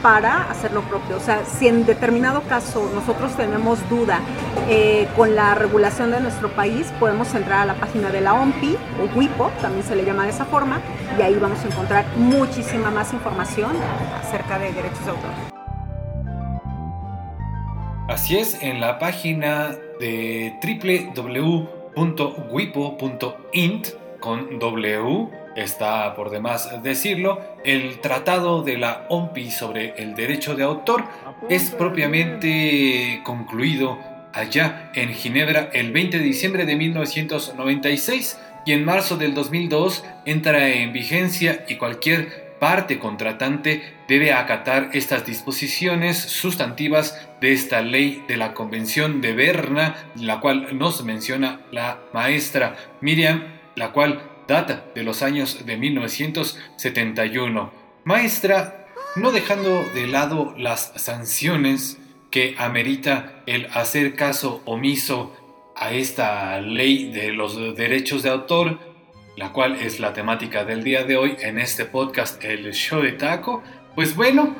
para 0.01 0.49
hacer 0.49 0.71
lo 0.71 0.81
propio. 0.81 1.17
O 1.17 1.19
sea, 1.19 1.45
si 1.45 1.67
en 1.67 1.85
determinado 1.85 2.41
caso 2.41 2.89
nosotros 2.95 3.35
tenemos 3.37 3.87
duda 3.87 4.19
eh, 4.67 5.07
con 5.15 5.35
la 5.35 5.53
regulación 5.53 6.09
de 6.09 6.19
nuestro 6.19 6.49
país, 6.49 6.87
podemos 6.99 7.35
entrar 7.35 7.59
a 7.61 7.65
la 7.65 7.75
página 7.75 8.09
de 8.09 8.21
la 8.21 8.33
OMPI 8.33 8.77
o 8.99 9.17
WIPO, 9.17 9.51
también 9.61 9.85
se 9.85 9.95
le 9.95 10.05
llama 10.05 10.23
de 10.23 10.31
esa 10.31 10.45
forma, 10.45 10.81
y 11.19 11.21
ahí 11.21 11.35
vamos 11.35 11.59
a 11.63 11.67
encontrar 11.67 12.05
muchísima 12.15 12.89
más 12.89 13.13
información 13.13 13.71
acerca 14.23 14.57
de 14.57 14.73
derechos 14.73 15.05
de 15.05 15.11
autor. 15.11 15.56
Así 18.07 18.37
es, 18.37 18.61
en 18.61 18.79
la 18.79 18.99
página 18.99 19.75
de 19.99 20.53
www.wipo.int 21.93 23.87
con 24.21 24.59
W 24.59 25.27
está 25.57 26.15
por 26.15 26.29
demás 26.29 26.81
decirlo, 26.83 27.41
el 27.65 27.99
tratado 27.99 28.63
de 28.63 28.77
la 28.77 29.05
OMPI 29.09 29.51
sobre 29.51 29.93
el 29.97 30.15
derecho 30.15 30.55
de 30.55 30.63
autor 30.63 31.03
es 31.49 31.71
propiamente 31.71 33.19
concluido 33.25 33.97
allá 34.31 34.89
en 34.95 35.09
Ginebra 35.13 35.69
el 35.73 35.91
20 35.91 36.19
de 36.19 36.23
diciembre 36.23 36.65
de 36.65 36.77
1996 36.77 38.39
y 38.65 38.71
en 38.71 38.85
marzo 38.85 39.17
del 39.17 39.33
2002 39.33 40.05
entra 40.25 40.69
en 40.69 40.93
vigencia 40.93 41.65
y 41.67 41.75
cualquier 41.75 42.46
parte 42.59 42.99
contratante 42.99 43.95
debe 44.07 44.33
acatar 44.33 44.89
estas 44.93 45.25
disposiciones 45.25 46.17
sustantivas 46.17 47.27
de 47.41 47.53
esta 47.53 47.81
ley 47.81 48.23
de 48.27 48.37
la 48.37 48.53
Convención 48.53 49.21
de 49.21 49.33
Berna, 49.33 49.95
la 50.15 50.39
cual 50.39 50.77
nos 50.77 51.03
menciona 51.03 51.61
la 51.71 51.99
maestra 52.13 52.75
Miriam, 53.01 53.43
la 53.75 53.91
cual 53.91 54.21
data 54.47 54.85
de 54.95 55.03
los 55.03 55.21
años 55.21 55.65
de 55.65 55.77
1971. 55.77 57.71
Maestra, 58.03 58.87
no 59.15 59.31
dejando 59.31 59.83
de 59.93 60.07
lado 60.07 60.53
las 60.57 60.93
sanciones 60.95 61.99
que 62.31 62.55
amerita 62.57 63.43
el 63.45 63.67
hacer 63.73 64.15
caso 64.15 64.61
omiso 64.65 65.35
a 65.75 65.91
esta 65.91 66.59
ley 66.59 67.11
de 67.11 67.31
los 67.33 67.75
derechos 67.75 68.23
de 68.23 68.29
autor, 68.29 68.79
la 69.37 69.53
cual 69.53 69.75
es 69.75 69.99
la 69.99 70.13
temática 70.13 70.65
del 70.65 70.83
día 70.83 71.03
de 71.03 71.15
hoy 71.15 71.37
en 71.39 71.59
este 71.59 71.85
podcast, 71.85 72.43
el 72.43 72.73
show 72.73 73.01
de 73.01 73.11
taco, 73.13 73.63
pues 73.93 74.15
bueno, 74.15 74.55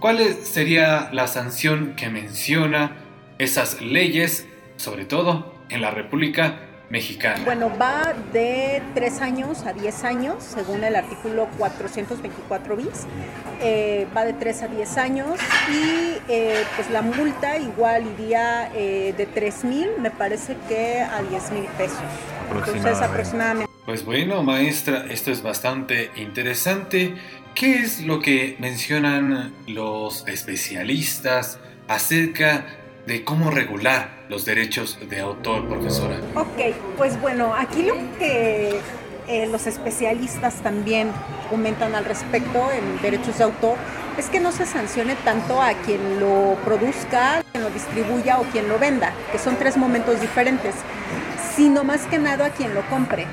¿cuál 0.00 0.18
sería 0.42 1.10
la 1.12 1.26
sanción 1.26 1.94
que 1.94 2.08
menciona 2.08 2.96
esas 3.38 3.82
leyes, 3.82 4.48
sobre 4.76 5.04
todo 5.04 5.54
en 5.68 5.82
la 5.82 5.90
República 5.90 6.67
Mexicana? 6.90 7.44
Bueno, 7.44 7.70
va 7.80 8.14
de 8.32 8.82
3 8.94 9.20
años 9.20 9.66
a 9.66 9.72
10 9.72 10.04
años, 10.04 10.36
según 10.42 10.84
el 10.84 10.96
artículo 10.96 11.48
424 11.58 12.76
bis. 12.76 13.06
Eh, 13.60 14.06
va 14.16 14.24
de 14.24 14.32
3 14.32 14.62
a 14.62 14.68
10 14.68 14.98
años 14.98 15.40
y 15.70 16.16
eh, 16.28 16.64
pues 16.76 16.90
la 16.90 17.02
multa 17.02 17.58
igual 17.58 18.06
iría 18.18 18.70
eh, 18.74 19.14
de 19.16 19.26
3 19.26 19.64
mil, 19.64 19.88
me 20.00 20.10
parece 20.10 20.56
que 20.68 21.00
a 21.00 21.22
10 21.22 21.50
mil 21.52 21.64
pesos. 21.76 21.98
Entonces 22.50 23.00
aproximadamente 23.02 23.68
pues 23.88 24.04
bueno, 24.04 24.42
maestra, 24.42 25.06
esto 25.08 25.30
es 25.30 25.42
bastante 25.42 26.10
interesante. 26.16 27.14
¿Qué 27.54 27.78
es 27.78 28.02
lo 28.02 28.20
que 28.20 28.54
mencionan 28.58 29.54
los 29.66 30.28
especialistas 30.28 31.58
acerca 31.88 32.66
de 33.08 33.24
cómo 33.24 33.50
regular 33.50 34.10
los 34.28 34.44
derechos 34.44 34.98
de 35.08 35.20
autor, 35.20 35.66
profesora? 35.66 36.20
Ok, 36.34 36.76
pues 36.98 37.18
bueno, 37.20 37.54
aquí 37.54 37.82
lo 37.82 37.94
que 38.18 38.78
eh, 39.26 39.46
los 39.46 39.66
especialistas 39.66 40.56
también 40.56 41.10
comentan 41.48 41.94
al 41.94 42.04
respecto 42.04 42.70
en 42.70 43.00
derechos 43.00 43.38
de 43.38 43.44
autor 43.44 43.78
es 44.18 44.26
que 44.26 44.40
no 44.40 44.52
se 44.52 44.66
sancione 44.66 45.14
tanto 45.24 45.62
a 45.62 45.72
quien 45.72 46.20
lo 46.20 46.56
produzca, 46.66 47.42
quien 47.50 47.64
lo 47.64 47.70
distribuya 47.70 48.40
o 48.40 48.42
quien 48.44 48.68
lo 48.68 48.78
venda, 48.78 49.14
que 49.32 49.38
son 49.38 49.56
tres 49.56 49.78
momentos 49.78 50.20
diferentes, 50.20 50.74
sino 51.56 51.84
más 51.84 52.02
que 52.06 52.18
nada 52.18 52.46
a 52.46 52.50
quien 52.50 52.74
lo 52.74 52.82
compre 52.90 53.26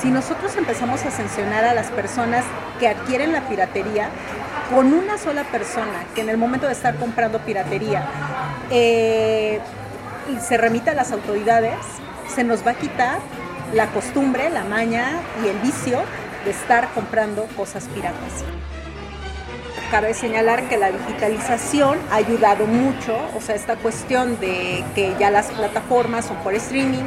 si 0.00 0.08
nosotros 0.10 0.56
empezamos 0.56 1.04
a 1.04 1.10
sancionar 1.10 1.64
a 1.64 1.74
las 1.74 1.88
personas 1.90 2.44
que 2.78 2.88
adquieren 2.88 3.32
la 3.32 3.48
piratería, 3.48 4.08
con 4.72 4.92
una 4.92 5.18
sola 5.18 5.44
persona 5.44 6.06
que 6.14 6.20
en 6.20 6.28
el 6.28 6.36
momento 6.36 6.66
de 6.66 6.72
estar 6.72 6.96
comprando 6.96 7.40
piratería 7.40 8.04
eh, 8.70 9.60
se 10.40 10.56
remita 10.56 10.92
a 10.92 10.94
las 10.94 11.10
autoridades, 11.12 11.76
se 12.32 12.44
nos 12.44 12.64
va 12.64 12.72
a 12.72 12.74
quitar 12.74 13.18
la 13.74 13.86
costumbre, 13.88 14.48
la 14.50 14.64
maña 14.64 15.20
y 15.44 15.48
el 15.48 15.58
vicio 15.58 16.00
de 16.44 16.52
estar 16.52 16.88
comprando 16.94 17.46
cosas 17.56 17.84
piratas. 17.94 18.44
Cabe 19.90 20.14
señalar 20.14 20.68
que 20.68 20.76
la 20.76 20.92
digitalización 20.92 21.98
ha 22.12 22.16
ayudado 22.16 22.64
mucho, 22.66 23.16
o 23.36 23.40
sea, 23.40 23.56
esta 23.56 23.74
cuestión 23.74 24.38
de 24.38 24.84
que 24.94 25.16
ya 25.18 25.30
las 25.30 25.46
plataformas 25.46 26.26
son 26.26 26.36
por 26.38 26.54
streaming, 26.54 27.02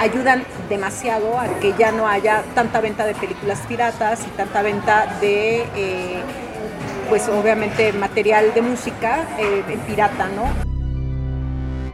ayudan 0.00 0.44
demasiado 0.68 1.38
a 1.38 1.46
que 1.60 1.74
ya 1.78 1.92
no 1.92 2.08
haya 2.08 2.42
tanta 2.56 2.80
venta 2.80 3.06
de 3.06 3.14
películas 3.14 3.60
piratas 3.68 4.20
y 4.26 4.30
tanta 4.30 4.62
venta 4.62 5.06
de, 5.20 5.64
eh, 5.76 6.22
pues 7.08 7.28
obviamente, 7.28 7.92
material 7.92 8.52
de 8.54 8.62
música 8.62 9.26
eh, 9.38 9.62
pirata, 9.86 10.28
¿no? 10.28 10.44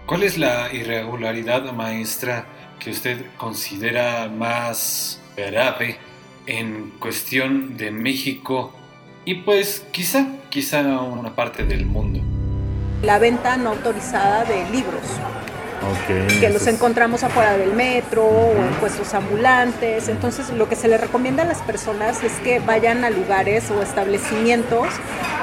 ¿Cuál 0.06 0.22
es 0.24 0.38
la 0.38 0.72
irregularidad 0.72 1.72
maestra 1.72 2.46
que 2.78 2.90
usted 2.90 3.26
considera 3.36 4.28
más 4.28 5.20
grave 5.36 5.98
en 6.46 6.92
cuestión 6.98 7.76
de 7.76 7.90
México 7.90 8.72
y 9.24 9.34
pues 9.36 9.86
quizá, 9.92 10.26
quizá 10.48 10.80
una 11.00 11.34
parte 11.34 11.64
del 11.64 11.86
mundo? 11.86 12.20
La 13.02 13.18
venta 13.18 13.56
no 13.56 13.70
autorizada 13.70 14.44
de 14.44 14.68
libros 14.70 15.02
que 16.06 16.48
los 16.50 16.66
encontramos 16.66 17.22
afuera 17.22 17.56
del 17.56 17.72
metro 17.72 18.24
o 18.24 18.56
en 18.56 18.74
puestos 18.74 19.14
ambulantes. 19.14 20.08
Entonces, 20.08 20.50
lo 20.50 20.68
que 20.68 20.76
se 20.76 20.88
le 20.88 20.98
recomienda 20.98 21.42
a 21.42 21.46
las 21.46 21.62
personas 21.62 22.22
es 22.22 22.32
que 22.40 22.60
vayan 22.60 23.04
a 23.04 23.10
lugares 23.10 23.70
o 23.70 23.82
establecimientos, 23.82 24.86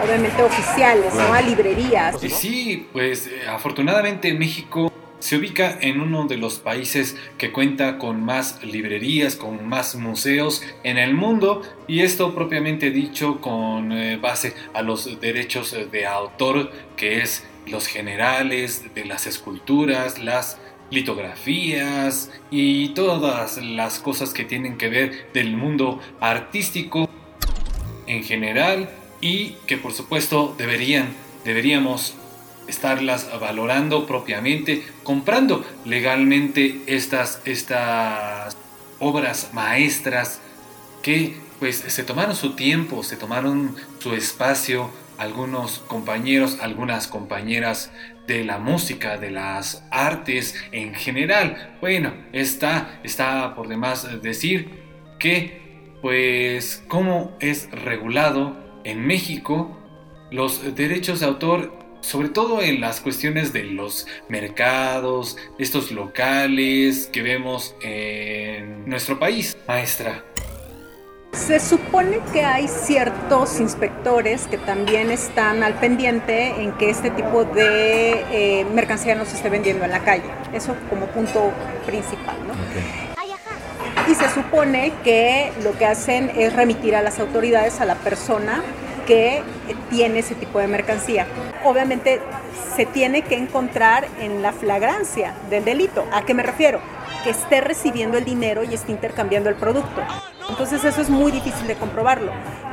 obviamente 0.03 0.41
oficiales, 0.43 1.13
¿no? 1.13 1.33
A 1.33 1.41
librerías. 1.41 2.15
Sí, 2.21 2.87
pues 2.93 3.27
eh, 3.27 3.47
afortunadamente 3.47 4.29
en 4.29 4.39
México 4.39 4.91
se 5.19 5.35
ubica 5.37 5.77
en 5.81 5.99
uno 5.99 6.27
de 6.27 6.37
los 6.37 6.59
países 6.59 7.17
que 7.37 7.51
cuenta 7.51 7.97
con 7.97 8.23
más 8.23 8.63
librerías, 8.63 9.35
con 9.35 9.67
más 9.67 9.95
museos 9.95 10.61
en 10.83 10.97
el 10.97 11.15
mundo 11.15 11.63
y 11.87 12.01
esto 12.01 12.35
propiamente 12.35 12.91
dicho 12.91 13.41
con 13.41 13.91
eh, 13.91 14.17
base 14.17 14.53
a 14.73 14.83
los 14.83 15.19
derechos 15.19 15.75
de 15.91 16.05
autor 16.05 16.71
que 16.95 17.21
es 17.21 17.43
los 17.67 17.87
generales 17.87 18.93
de 18.93 19.05
las 19.05 19.27
esculturas, 19.27 20.19
las 20.19 20.57
litografías 20.89 22.31
y 22.49 22.89
todas 22.89 23.57
las 23.57 23.99
cosas 23.99 24.33
que 24.33 24.45
tienen 24.45 24.77
que 24.77 24.89
ver 24.89 25.31
del 25.33 25.55
mundo 25.55 25.99
artístico 26.19 27.09
en 28.05 28.23
general 28.23 28.89
y 29.19 29.51
que 29.67 29.77
por 29.77 29.93
supuesto 29.93 30.55
deberían 30.57 31.13
deberíamos 31.43 32.13
estarlas 32.67 33.27
valorando 33.39 34.05
propiamente, 34.05 34.85
comprando 35.03 35.65
legalmente 35.85 36.81
estas, 36.85 37.41
estas 37.45 38.57
obras 38.99 39.51
maestras 39.53 40.41
que 41.01 41.37
pues 41.59 41.77
se 41.77 42.03
tomaron 42.03 42.35
su 42.35 42.51
tiempo, 42.51 43.01
se 43.01 43.15
tomaron 43.15 43.75
su 43.99 44.13
espacio, 44.13 44.91
algunos 45.17 45.79
compañeros, 45.79 46.59
algunas 46.61 47.07
compañeras 47.07 47.91
de 48.27 48.43
la 48.43 48.59
música, 48.59 49.17
de 49.17 49.31
las 49.31 49.83
artes 49.91 50.55
en 50.71 50.93
general. 50.93 51.77
Bueno, 51.81 52.13
está, 52.33 52.99
está 53.03 53.55
por 53.55 53.67
demás 53.67 54.21
decir 54.21 54.69
que 55.19 55.61
pues 56.01 56.83
cómo 56.87 57.35
es 57.39 57.71
regulado 57.71 58.55
en 58.83 59.05
México 59.05 59.77
los 60.29 60.75
derechos 60.75 61.21
de 61.21 61.25
autor 61.25 61.77
sobre 62.01 62.29
todo 62.29 62.61
en 62.61 62.79
las 62.79 63.01
cuestiones 63.01 63.53
de 63.53 63.63
los 63.63 64.07
mercados, 64.29 65.35
estos 65.57 65.91
locales 65.91 67.09
que 67.11 67.21
vemos 67.21 67.75
en 67.81 68.87
nuestro 68.87 69.19
país. 69.19 69.57
Maestra. 69.67 70.23
Se 71.37 71.59
supone 71.59 72.19
que 72.33 72.43
hay 72.43 72.67
ciertos 72.67 73.59
inspectores 73.59 74.47
que 74.47 74.57
también 74.57 75.11
están 75.11 75.63
al 75.63 75.75
pendiente 75.75 76.61
en 76.61 76.73
que 76.73 76.89
este 76.89 77.09
tipo 77.11 77.45
de 77.45 78.25
eh, 78.31 78.65
mercancía 78.73 79.15
no 79.15 79.23
se 79.23 79.37
esté 79.37 79.49
vendiendo 79.49 79.85
en 79.85 79.91
la 79.91 79.99
calle. 79.99 80.25
Eso 80.51 80.75
como 80.89 81.05
punto 81.05 81.51
principal, 81.85 82.35
¿no? 82.47 82.53
Y 84.11 84.15
se 84.15 84.29
supone 84.29 84.91
que 85.03 85.51
lo 85.63 85.77
que 85.77 85.85
hacen 85.85 86.31
es 86.35 86.53
remitir 86.53 86.95
a 86.95 87.01
las 87.01 87.19
autoridades 87.19 87.79
a 87.79 87.85
la 87.85 87.95
persona 87.95 88.61
que 89.05 89.41
tiene 89.89 90.19
ese 90.19 90.35
tipo 90.35 90.59
de 90.59 90.67
mercancía. 90.67 91.27
Obviamente 91.63 92.19
se 92.75 92.85
tiene 92.85 93.21
que 93.21 93.35
encontrar 93.35 94.07
en 94.19 94.41
la 94.41 94.51
flagrancia 94.53 95.33
del 95.49 95.63
delito. 95.63 96.05
¿A 96.11 96.23
qué 96.25 96.33
me 96.33 96.43
refiero? 96.43 96.81
Que 97.23 97.29
esté 97.29 97.61
recibiendo 97.61 98.17
el 98.17 98.25
dinero 98.25 98.63
y 98.63 98.73
esté 98.73 98.91
intercambiando 98.91 99.49
el 99.49 99.55
producto. 99.55 100.01
Entonces 100.49 100.83
eso 100.83 101.01
es 101.01 101.09
muy 101.09 101.31
difícil 101.31 101.67
de 101.67 101.75
comprobarlo. 101.75 102.31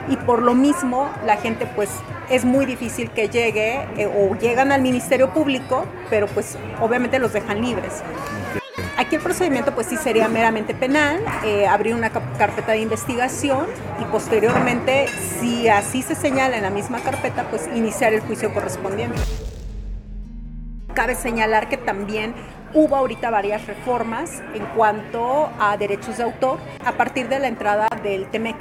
Y 0.09 0.17
por 0.17 0.43
lo 0.43 0.55
mismo 0.55 1.11
la 1.25 1.37
gente 1.37 1.67
pues 1.67 1.91
es 2.29 2.45
muy 2.45 2.67
difícil 2.67 3.11
que 3.11 3.29
llegue 3.29 3.87
eh, 3.97 4.07
o 4.07 4.35
llegan 4.37 4.73
al 4.73 4.83
Ministerio 4.83 5.31
Público, 5.31 5.87
pero 6.11 6.27
pues 6.27 6.59
obviamente 6.81 7.19
los 7.19 7.33
dejan 7.33 7.63
libres. 7.63 8.03
Aquí 8.97 9.17
el 9.17 9.23
procedimiento 9.23 9.75
pues 9.75 9.89
sí 9.89 9.97
sería 9.97 10.29
meramente 10.29 10.73
penal, 10.73 11.21
eh, 11.45 11.67
abrir 11.67 11.95
una 11.95 12.11
carpeta 12.11 12.73
de 12.73 12.79
investigación 12.79 13.67
y 14.01 14.05
posteriormente, 14.05 15.07
si 15.41 15.69
así 15.69 16.03
se 16.03 16.15
señala 16.15 16.57
en 16.57 16.63
la 16.63 16.71
misma 16.71 17.01
carpeta, 17.01 17.45
pues 17.51 17.69
iniciar 17.75 18.13
el 18.13 18.21
juicio 18.21 18.55
correspondiente. 18.55 19.21
Cabe 20.95 21.17
señalar 21.17 21.69
que 21.69 21.77
también 21.77 22.35
hubo 22.73 22.95
ahorita 22.95 23.29
varias 23.31 23.67
reformas 23.67 24.43
en 24.55 24.65
cuanto 24.77 25.51
a 25.59 25.77
derechos 25.77 26.19
de 26.19 26.23
autor 26.23 26.59
a 26.85 26.93
partir 26.93 27.29
de 27.29 27.41
la 27.41 27.49
entrada 27.49 27.89
del 28.03 28.31
TEMEC. 28.31 28.57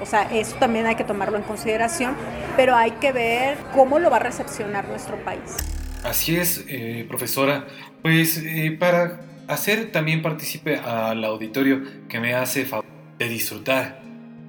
O 0.00 0.06
sea, 0.06 0.22
eso 0.32 0.56
también 0.56 0.86
hay 0.86 0.96
que 0.96 1.04
tomarlo 1.04 1.36
en 1.36 1.44
consideración, 1.44 2.16
pero 2.56 2.74
hay 2.74 2.90
que 2.92 3.12
ver 3.12 3.56
cómo 3.72 4.00
lo 4.00 4.10
va 4.10 4.16
a 4.16 4.20
recepcionar 4.20 4.88
nuestro 4.88 5.16
país. 5.24 5.56
Así 6.02 6.36
es, 6.36 6.64
eh, 6.68 7.04
profesora. 7.08 7.68
Pues 8.02 8.38
eh, 8.38 8.76
para 8.78 9.20
hacer 9.46 9.92
también 9.92 10.20
participe 10.20 10.76
al 10.78 11.24
auditorio 11.24 11.82
que 12.08 12.18
me 12.18 12.34
hace 12.34 12.64
favor 12.64 12.86
de 13.18 13.28
disfrutar 13.28 14.00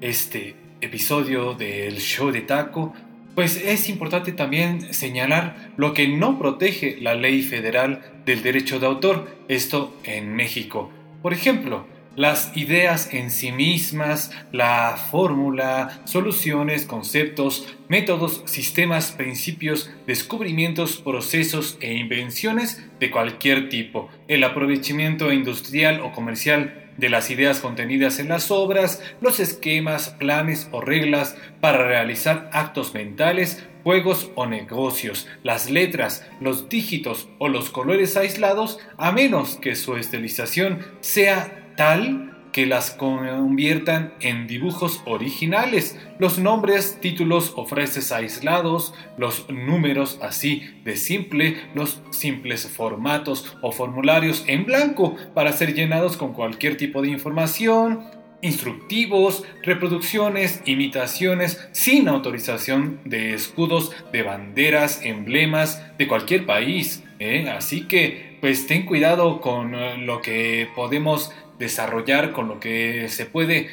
este 0.01 0.55
episodio 0.81 1.53
del 1.53 1.97
show 1.97 2.31
de 2.31 2.41
taco, 2.41 2.93
pues 3.35 3.57
es 3.57 3.89
importante 3.89 4.31
también 4.31 4.93
señalar 4.93 5.71
lo 5.77 5.93
que 5.93 6.07
no 6.07 6.37
protege 6.37 6.97
la 7.01 7.15
ley 7.15 7.41
federal 7.41 8.01
del 8.25 8.43
derecho 8.43 8.79
de 8.79 8.87
autor, 8.87 9.37
esto 9.47 9.95
en 10.03 10.35
México. 10.35 10.91
Por 11.21 11.33
ejemplo, 11.33 11.85
las 12.15 12.55
ideas 12.55 13.11
en 13.11 13.31
sí 13.31 13.51
mismas, 13.51 14.31
la 14.51 14.97
fórmula, 15.09 16.01
soluciones, 16.05 16.85
conceptos, 16.85 17.75
métodos, 17.87 18.43
sistemas, 18.45 19.11
principios, 19.11 19.89
descubrimientos, 20.05 20.97
procesos 20.97 21.77
e 21.81 21.95
invenciones 21.95 22.85
de 22.99 23.09
cualquier 23.09 23.69
tipo, 23.69 24.09
el 24.27 24.43
aprovechamiento 24.43 25.33
industrial 25.33 26.01
o 26.01 26.11
comercial 26.11 26.82
de 26.97 27.09
las 27.09 27.29
ideas 27.29 27.59
contenidas 27.59 28.19
en 28.19 28.29
las 28.29 28.51
obras, 28.51 29.01
los 29.21 29.39
esquemas, 29.39 30.09
planes 30.09 30.67
o 30.71 30.81
reglas 30.81 31.35
para 31.61 31.87
realizar 31.87 32.49
actos 32.53 32.93
mentales, 32.93 33.65
juegos 33.83 34.31
o 34.35 34.45
negocios, 34.45 35.27
las 35.43 35.69
letras, 35.69 36.25
los 36.39 36.69
dígitos 36.69 37.27
o 37.37 37.49
los 37.49 37.69
colores 37.69 38.15
aislados, 38.17 38.79
a 38.97 39.11
menos 39.11 39.57
que 39.57 39.75
su 39.75 39.97
estilización 39.97 40.79
sea 41.01 41.73
tal 41.75 42.32
que 42.53 42.65
las 42.65 42.91
conviertan 42.91 44.13
en 44.21 44.47
dibujos 44.47 45.01
originales, 45.05 45.99
los 46.19 46.39
nombres, 46.39 46.99
títulos 47.01 47.51
o 47.57 47.65
frases 47.65 48.11
aislados, 48.11 48.93
los 49.17 49.49
números 49.49 50.19
así 50.21 50.61
de 50.85 50.95
simple, 50.95 51.57
los 51.73 52.01
simples 52.11 52.67
formatos 52.69 53.57
o 53.61 53.71
formularios 53.71 54.45
en 54.47 54.65
blanco 54.65 55.15
para 55.33 55.51
ser 55.51 55.73
llenados 55.73 56.15
con 56.15 56.33
cualquier 56.33 56.77
tipo 56.77 57.01
de 57.01 57.09
información, 57.09 58.03
instructivos, 58.43 59.43
reproducciones, 59.63 60.61
imitaciones 60.65 61.67
sin 61.71 62.07
autorización 62.07 62.99
de 63.05 63.33
escudos, 63.33 63.91
de 64.11 64.21
banderas, 64.21 65.01
emblemas 65.03 65.81
de 65.97 66.07
cualquier 66.07 66.45
país. 66.45 67.03
¿eh? 67.19 67.49
Así 67.49 67.87
que 67.87 68.37
pues 68.41 68.67
ten 68.67 68.85
cuidado 68.85 69.39
con 69.39 69.73
eh, 69.73 69.97
lo 69.99 70.21
que 70.21 70.67
podemos 70.75 71.31
desarrollar, 71.59 72.31
con 72.31 72.47
lo 72.47 72.59
que 72.59 73.07
se 73.09 73.25
puede 73.25 73.69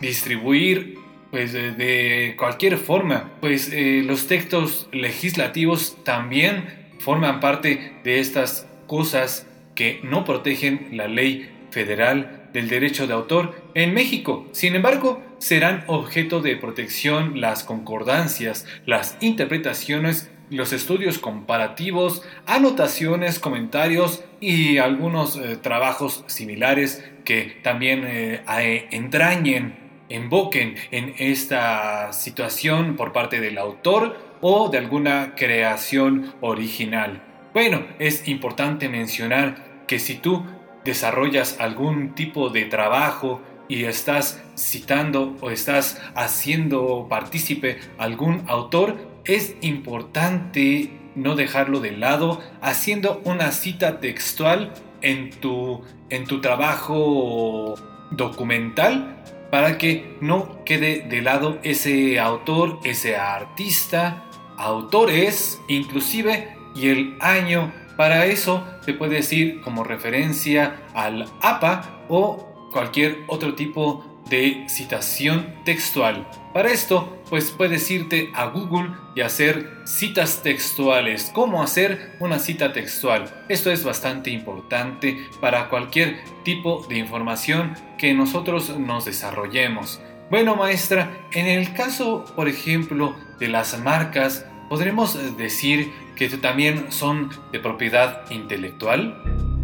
distribuir 0.00 0.98
pues 1.30 1.52
de, 1.52 2.34
cualquier 2.38 2.78
forma. 2.78 3.32
Pues 3.40 3.70
eh, 3.72 4.02
los 4.04 4.26
textos 4.26 4.88
legislativos 4.92 5.96
también 6.04 6.64
forman 6.98 7.40
parte 7.40 7.92
de 8.04 8.20
estas 8.20 8.66
cosas 8.86 9.46
que 9.74 10.00
no 10.02 10.24
protegen 10.24 10.88
la 10.92 11.06
ley 11.06 11.50
federal 11.70 12.48
del 12.52 12.68
derecho 12.68 13.06
de 13.06 13.14
autor 13.14 13.62
en 13.74 13.94
México. 13.94 14.48
Sin 14.52 14.74
embargo, 14.74 15.22
serán 15.38 15.84
objeto 15.86 16.40
de 16.40 16.56
protección 16.56 17.40
las 17.40 17.62
concordancias, 17.62 18.66
las 18.86 19.16
interpretaciones 19.20 20.30
los 20.50 20.72
estudios 20.72 21.18
comparativos, 21.18 22.22
anotaciones, 22.46 23.38
comentarios 23.38 24.24
y 24.40 24.78
algunos 24.78 25.36
eh, 25.36 25.56
trabajos 25.56 26.24
similares 26.26 27.04
que 27.24 27.58
también 27.62 28.04
eh, 28.06 28.88
entrañen, 28.90 29.78
emboquen 30.08 30.76
en 30.90 31.14
esta 31.18 32.12
situación 32.12 32.96
por 32.96 33.12
parte 33.12 33.40
del 33.40 33.58
autor 33.58 34.16
o 34.40 34.68
de 34.68 34.78
alguna 34.78 35.34
creación 35.36 36.34
original. 36.40 37.22
Bueno, 37.52 37.86
es 37.98 38.28
importante 38.28 38.88
mencionar 38.88 39.84
que 39.86 39.98
si 39.98 40.14
tú 40.14 40.44
desarrollas 40.84 41.58
algún 41.60 42.14
tipo 42.14 42.50
de 42.50 42.64
trabajo 42.64 43.42
y 43.68 43.84
estás 43.84 44.42
citando 44.56 45.36
o 45.40 45.50
estás 45.50 46.00
haciendo 46.14 47.06
partícipe 47.08 47.78
algún 47.98 48.42
autor, 48.46 48.96
es 49.24 49.54
importante 49.60 50.90
no 51.14 51.34
dejarlo 51.34 51.80
de 51.80 51.92
lado 51.92 52.40
haciendo 52.60 53.20
una 53.24 53.52
cita 53.52 54.00
textual 54.00 54.72
en 55.02 55.30
tu, 55.30 55.82
en 56.10 56.24
tu 56.24 56.40
trabajo 56.40 57.74
documental 58.10 59.22
para 59.50 59.78
que 59.78 60.16
no 60.20 60.64
quede 60.64 61.06
de 61.08 61.22
lado 61.22 61.58
ese 61.62 62.18
autor, 62.20 62.80
ese 62.84 63.16
artista, 63.16 64.24
autores, 64.56 65.60
inclusive 65.68 66.56
y 66.74 66.88
el 66.88 67.16
año. 67.20 67.72
Para 67.96 68.26
eso 68.26 68.64
te 68.84 68.94
puedes 68.94 69.32
ir 69.32 69.60
como 69.60 69.84
referencia 69.84 70.82
al 70.94 71.26
APA 71.40 72.04
o 72.08 72.47
cualquier 72.72 73.24
otro 73.26 73.54
tipo 73.54 74.04
de 74.28 74.66
citación 74.68 75.54
textual. 75.64 76.28
Para 76.52 76.70
esto 76.70 77.18
pues 77.28 77.50
puedes 77.50 77.90
irte 77.90 78.30
a 78.34 78.46
Google 78.46 78.90
y 79.14 79.20
hacer 79.20 79.80
citas 79.84 80.42
textuales. 80.42 81.30
¿Cómo 81.34 81.62
hacer 81.62 82.16
una 82.20 82.38
cita 82.38 82.72
textual? 82.72 83.44
Esto 83.48 83.70
es 83.70 83.84
bastante 83.84 84.30
importante 84.30 85.28
para 85.40 85.68
cualquier 85.68 86.20
tipo 86.44 86.86
de 86.88 86.98
información 86.98 87.74
que 87.98 88.14
nosotros 88.14 88.76
nos 88.78 89.04
desarrollemos. 89.04 90.00
Bueno, 90.30 90.56
maestra, 90.56 91.10
en 91.32 91.46
el 91.46 91.72
caso, 91.72 92.24
por 92.36 92.48
ejemplo, 92.48 93.14
de 93.38 93.48
las 93.48 93.78
marcas, 93.80 94.44
¿podremos 94.68 95.36
decir 95.36 95.92
que 96.16 96.28
también 96.28 96.90
son 96.92 97.30
de 97.52 97.60
propiedad 97.60 98.30
intelectual? 98.30 99.57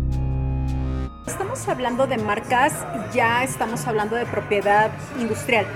Estamos 1.26 1.66
hablando 1.68 2.06
de 2.06 2.18
marcas, 2.18 2.74
ya 3.14 3.44
estamos 3.44 3.86
hablando 3.86 4.14
de 4.14 4.26
propiedad 4.26 4.90
industrial. 5.18 5.66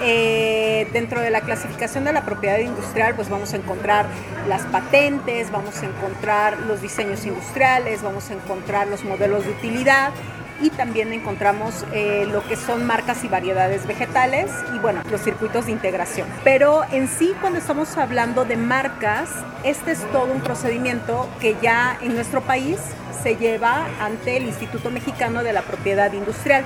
Eh, 0.00 0.88
dentro 0.92 1.20
de 1.20 1.30
la 1.30 1.40
clasificación 1.40 2.04
de 2.04 2.12
la 2.12 2.24
propiedad 2.24 2.58
industrial, 2.58 3.14
pues 3.16 3.28
vamos 3.28 3.52
a 3.54 3.56
encontrar 3.56 4.06
las 4.46 4.62
patentes, 4.66 5.50
vamos 5.50 5.82
a 5.82 5.86
encontrar 5.86 6.60
los 6.60 6.80
diseños 6.80 7.26
industriales, 7.26 8.02
vamos 8.02 8.30
a 8.30 8.34
encontrar 8.34 8.86
los 8.86 9.04
modelos 9.04 9.44
de 9.44 9.50
utilidad 9.50 10.12
y 10.60 10.70
también 10.70 11.12
encontramos 11.12 11.84
eh, 11.92 12.28
lo 12.30 12.46
que 12.46 12.54
son 12.54 12.86
marcas 12.86 13.24
y 13.24 13.28
variedades 13.28 13.84
vegetales 13.84 14.48
y 14.76 14.78
bueno, 14.78 15.02
los 15.10 15.20
circuitos 15.22 15.66
de 15.66 15.72
integración. 15.72 16.28
Pero 16.44 16.84
en 16.92 17.08
sí, 17.08 17.34
cuando 17.40 17.58
estamos 17.58 17.96
hablando 17.96 18.44
de 18.44 18.56
marcas, 18.56 19.28
este 19.64 19.90
es 19.90 20.00
todo 20.12 20.26
un 20.26 20.40
procedimiento 20.40 21.28
que 21.40 21.56
ya 21.60 21.98
en 22.00 22.14
nuestro 22.14 22.42
país 22.42 22.78
se 23.22 23.36
lleva 23.36 23.86
ante 24.00 24.36
el 24.36 24.44
Instituto 24.44 24.90
Mexicano 24.90 25.42
de 25.42 25.52
la 25.52 25.62
Propiedad 25.62 26.12
Industrial 26.12 26.64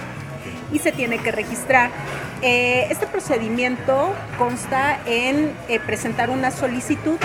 y 0.72 0.78
se 0.78 0.92
tiene 0.92 1.18
que 1.18 1.32
registrar. 1.32 1.90
Eh, 2.42 2.86
este 2.90 3.06
procedimiento 3.06 4.12
consta 4.38 4.98
en 5.06 5.52
eh, 5.68 5.78
presentar 5.80 6.30
una 6.30 6.50
solicitud 6.50 7.16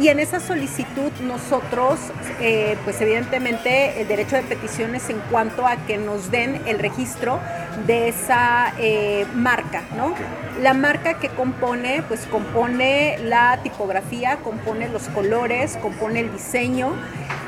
y 0.00 0.08
en 0.08 0.20
esa 0.20 0.40
solicitud 0.40 1.10
nosotros, 1.22 1.98
eh, 2.40 2.76
pues 2.84 3.00
evidentemente 3.00 4.00
el 4.00 4.08
derecho 4.08 4.36
de 4.36 4.42
petición 4.42 4.94
es 4.94 5.10
en 5.10 5.18
cuanto 5.30 5.66
a 5.66 5.76
que 5.86 5.98
nos 5.98 6.30
den 6.30 6.60
el 6.66 6.78
registro 6.78 7.40
de 7.86 8.08
esa 8.08 8.72
marca, 9.34 9.84
¿no? 9.96 10.14
La 10.60 10.74
marca 10.74 11.18
que 11.20 11.28
compone, 11.28 12.02
pues 12.08 12.26
compone 12.26 13.18
la 13.22 13.60
tipografía, 13.62 14.38
compone 14.38 14.88
los 14.88 15.04
colores, 15.08 15.76
compone 15.80 16.20
el 16.20 16.32
diseño 16.32 16.94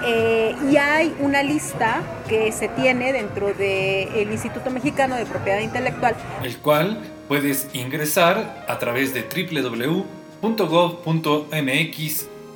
eh, 0.04 0.54
y 0.70 0.76
hay 0.76 1.14
una 1.20 1.42
lista 1.42 2.00
que 2.28 2.52
se 2.52 2.68
tiene 2.68 3.12
dentro 3.12 3.52
del 3.52 4.30
Instituto 4.30 4.70
Mexicano 4.70 5.16
de 5.16 5.26
Propiedad 5.26 5.60
Intelectual. 5.60 6.14
El 6.42 6.56
cual 6.58 7.00
puedes 7.28 7.68
ingresar 7.74 8.64
a 8.66 8.78
través 8.78 9.12
de 9.12 9.22
www.gov.mx 9.22 10.10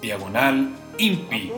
diagonal 0.04 0.70
INPI. 0.98 1.50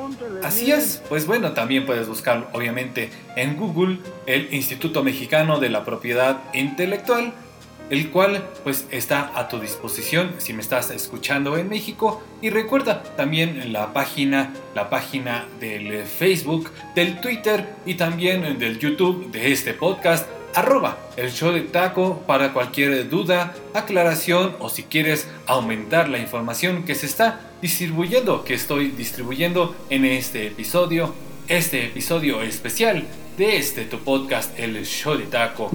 Así 0.43 0.73
es, 0.73 1.03
pues 1.09 1.27
bueno, 1.27 1.53
también 1.53 1.85
puedes 1.85 2.09
buscar 2.09 2.49
obviamente 2.53 3.11
en 3.37 3.57
Google 3.57 3.99
el 4.27 4.53
Instituto 4.55 5.03
Mexicano 5.03 5.59
de 5.59 5.69
la 5.69 5.85
Propiedad 5.85 6.41
Intelectual 6.55 7.35
el 7.91 8.11
cual 8.11 8.45
pues 8.65 8.87
está 8.91 9.31
a 9.35 9.49
tu 9.49 9.61
disposición 9.61 10.35
si 10.39 10.53
me 10.53 10.61
estás 10.61 10.91
escuchando 10.91 11.57
en 11.57 11.69
México 11.69 12.21
y 12.43 12.51
recuerda 12.51 13.03
también 13.17 13.73
la 13.73 13.93
página 13.93 14.53
la 14.75 14.91
página 14.91 15.47
del 15.61 16.03
Facebook 16.03 16.73
del 16.95 17.21
Twitter 17.21 17.75
y 17.85 17.95
también 17.95 18.59
del 18.59 18.79
YouTube 18.79 19.31
de 19.31 19.53
este 19.53 19.73
podcast 19.73 20.29
arroba 20.57 20.97
el 21.19 21.31
show 21.31 21.53
de 21.53 21.61
taco 21.61 22.23
para 22.27 22.55
cualquier 22.55 23.11
duda, 23.11 23.55
aclaración 23.75 24.57
o 24.59 24.71
si 24.71 24.85
quieres 24.85 25.29
aumentar 25.47 26.09
la 26.09 26.19
información 26.19 26.85
que 26.85 26.95
se 26.95 27.05
está 27.05 27.41
distribuyendo, 27.61 28.43
que 28.43 28.55
estoy 28.55 28.91
distribuyendo 28.91 29.77
en 29.91 30.07
este 30.07 30.47
episodio, 30.47 31.15
este 31.47 31.85
episodio 31.85 32.41
especial 32.41 33.07
de 33.37 33.59
este 33.59 33.85
tu 33.85 33.99
podcast, 33.99 34.59
el 34.59 34.83
show 34.87 35.19
de 35.19 35.25
taco. 35.25 35.71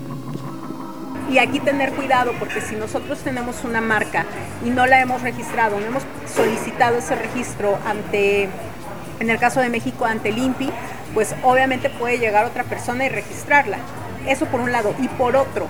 Y 1.31 1.37
aquí 1.37 1.59
tener 1.59 1.93
cuidado 1.93 2.33
porque 2.39 2.59
si 2.59 2.75
nosotros 2.75 3.19
tenemos 3.19 3.63
una 3.63 3.81
marca 3.81 4.25
y 4.65 4.71
no 4.71 4.87
la 4.87 4.99
hemos 4.99 5.21
registrado, 5.21 5.79
no 5.79 5.85
hemos 5.85 6.03
solicitado 6.35 6.97
ese 6.97 7.15
registro 7.15 7.77
ante, 7.85 8.49
en 9.19 9.29
el 9.29 9.37
caso 9.37 9.59
de 9.59 9.69
México, 9.69 10.05
ante 10.05 10.29
el 10.29 10.39
INPI, 10.39 10.71
pues 11.13 11.35
obviamente 11.43 11.91
puede 11.91 12.17
llegar 12.17 12.45
otra 12.45 12.63
persona 12.63 13.05
y 13.05 13.09
registrarla. 13.09 13.77
Eso 14.27 14.45
por 14.45 14.59
un 14.59 14.71
lado. 14.71 14.93
Y 14.99 15.07
por 15.07 15.35
otro, 15.35 15.67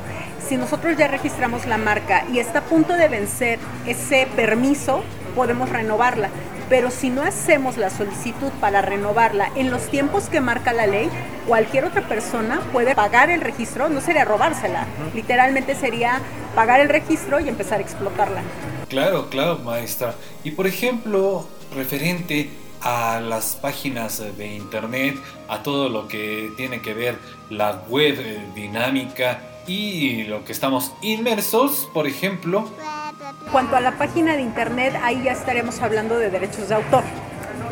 si 0.48 0.58
nosotros 0.58 0.98
ya 0.98 1.08
registramos 1.08 1.66
la 1.66 1.78
marca 1.78 2.26
y 2.32 2.40
está 2.40 2.60
a 2.60 2.64
punto 2.64 2.94
de 2.94 3.08
vencer 3.08 3.60
ese 3.86 4.28
permiso, 4.36 5.04
podemos 5.36 5.70
renovarla 5.70 6.30
pero 6.72 6.90
si 6.90 7.10
no 7.10 7.22
hacemos 7.22 7.76
la 7.76 7.90
solicitud 7.90 8.50
para 8.62 8.82
renovarla 8.82 9.52
en 9.58 9.72
los 9.72 9.90
tiempos 9.90 10.30
que 10.30 10.40
marca 10.40 10.72
la 10.72 10.88
ley, 10.88 11.10
cualquier 11.46 11.84
otra 11.84 12.08
persona 12.08 12.62
puede 12.72 12.96
pagar 12.96 13.30
el 13.30 13.42
registro, 13.42 13.90
no 13.90 14.00
sería 14.00 14.24
robársela, 14.24 14.88
literalmente 15.14 15.76
sería 15.76 16.22
pagar 16.56 16.80
el 16.80 16.88
registro 16.88 17.42
y 17.42 17.50
empezar 17.50 17.80
a 17.80 17.82
explotarla. 17.82 18.42
Claro, 18.88 19.30
claro, 19.30 19.58
maestra. 19.58 20.16
Y 20.46 20.52
por 20.52 20.66
ejemplo, 20.66 21.46
referente 21.76 22.50
a 22.82 23.20
las 23.20 23.56
páginas 23.56 24.24
de 24.38 24.48
internet, 24.56 25.17
a 25.48 25.63
todo 25.63 25.89
lo 25.89 26.08
que 26.08 26.52
tiene 26.58 26.82
que 26.82 26.94
ver 26.94 27.17
la 27.50 27.82
web 27.88 28.15
eh, 28.20 28.46
dinámica 28.56 29.39
y 29.67 30.24
lo 30.24 30.44
que 30.44 30.52
estamos 30.52 30.91
inmersos, 31.02 31.89
por 31.94 32.08
ejemplo, 32.08 32.67
Cuanto 33.52 33.76
a 33.76 33.82
la 33.82 33.98
página 33.98 34.36
de 34.36 34.41
internet, 34.41 34.98
ahí 35.04 35.24
ya 35.24 35.34
estaremos 35.34 35.82
hablando 35.82 36.17
de 36.17 36.30
derechos 36.30 36.70
de 36.70 36.76
autor. 36.76 37.04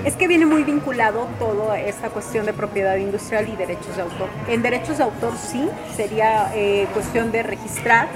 Es 0.04 0.16
que 0.16 0.28
viene 0.28 0.46
muy 0.46 0.64
vinculado 0.64 1.28
toda 1.40 1.80
esta 1.80 2.10
cuestión 2.10 2.46
de 2.46 2.54
propiedad 2.54 2.98
industrial 2.98 3.48
y 3.48 3.56
derechos 3.56 3.96
de 3.96 4.02
autor. 4.02 4.30
En 4.48 4.62
derechos 4.62 4.98
de 4.98 5.06
autor 5.06 5.34
sí, 5.38 5.70
sería 5.96 6.52
eh, 6.54 6.88
cuestión 6.94 7.32
de 7.32 7.44
registrar 7.44 8.08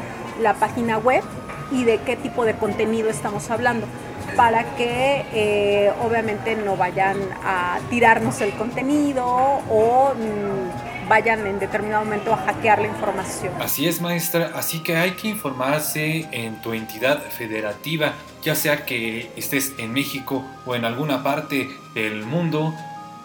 la 0.41 0.55
página 0.55 0.97
web 0.97 1.23
y 1.71 1.85
de 1.85 1.99
qué 1.99 2.15
tipo 2.15 2.43
de 2.45 2.55
contenido 2.55 3.09
estamos 3.09 3.49
hablando 3.49 3.87
para 4.35 4.75
que 4.75 5.25
eh, 5.33 5.91
obviamente 6.01 6.55
no 6.55 6.75
vayan 6.75 7.17
a 7.43 7.79
tirarnos 7.89 8.41
el 8.41 8.53
contenido 8.53 9.25
o 9.25 10.13
mm, 10.15 11.07
vayan 11.07 11.45
en 11.45 11.59
determinado 11.59 12.03
momento 12.03 12.33
a 12.33 12.37
hackear 12.37 12.79
la 12.81 12.87
información. 12.87 13.53
Así 13.61 13.87
es, 13.87 14.01
maestra, 14.01 14.51
así 14.55 14.79
que 14.81 14.97
hay 14.97 15.11
que 15.11 15.27
informarse 15.27 16.27
en 16.31 16.61
tu 16.61 16.73
entidad 16.73 17.21
federativa, 17.29 18.13
ya 18.41 18.55
sea 18.55 18.85
que 18.85 19.29
estés 19.35 19.73
en 19.77 19.93
México 19.93 20.43
o 20.65 20.75
en 20.75 20.85
alguna 20.85 21.23
parte 21.23 21.69
del 21.93 22.25
mundo, 22.25 22.73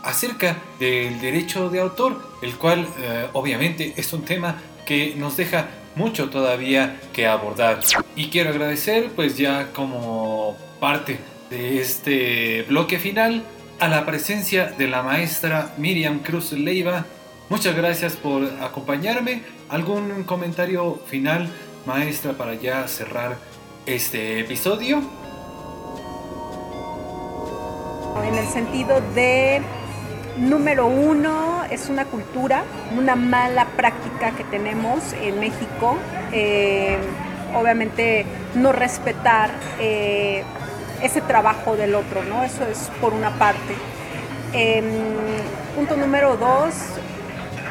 acerca 0.02 0.56
del 0.78 1.20
derecho 1.20 1.70
de 1.70 1.80
autor, 1.80 2.20
el 2.42 2.56
cual 2.56 2.87
eh, 2.98 3.26
obviamente 3.32 3.94
es 3.96 4.12
un 4.12 4.24
tema 4.24 4.56
que 4.87 5.14
nos 5.16 5.37
deja 5.37 5.68
mucho 5.96 6.30
todavía 6.30 7.00
que 7.12 7.26
abordar. 7.26 7.80
Y 8.16 8.28
quiero 8.28 8.50
agradecer 8.50 9.11
pues 9.14 9.37
ya 9.37 9.72
como 9.72 10.56
parte 10.80 11.18
de 11.50 11.80
este 11.80 12.62
bloque 12.68 12.98
final 12.98 13.42
a 13.80 13.88
la 13.88 14.04
presencia 14.04 14.66
de 14.66 14.88
la 14.88 15.02
maestra 15.02 15.72
Miriam 15.76 16.20
Cruz 16.20 16.52
Leiva. 16.52 17.04
Muchas 17.48 17.76
gracias 17.76 18.16
por 18.16 18.44
acompañarme. 18.60 19.42
¿Algún 19.68 20.24
comentario 20.24 21.00
final, 21.06 21.48
maestra, 21.86 22.32
para 22.32 22.54
ya 22.54 22.86
cerrar 22.88 23.36
este 23.86 24.40
episodio? 24.40 25.02
En 28.26 28.34
el 28.34 28.46
sentido 28.48 29.00
de, 29.14 29.62
número 30.38 30.86
uno, 30.86 31.64
es 31.70 31.88
una 31.88 32.04
cultura, 32.04 32.64
una 32.96 33.16
mala 33.16 33.66
práctica 33.76 34.32
que 34.32 34.44
tenemos 34.44 35.12
en 35.14 35.40
México. 35.40 35.96
Eh, 36.32 36.98
obviamente 37.54 38.26
no 38.54 38.72
respetar 38.72 39.50
eh, 39.80 40.44
ese 41.02 41.20
trabajo 41.20 41.76
del 41.76 41.94
otro, 41.94 42.24
¿no? 42.24 42.42
Eso 42.42 42.64
es 42.66 42.90
por 43.00 43.12
una 43.12 43.30
parte. 43.38 43.74
Em, 44.52 44.84
punto 45.74 45.96
número 45.96 46.37
dos, 46.37 46.74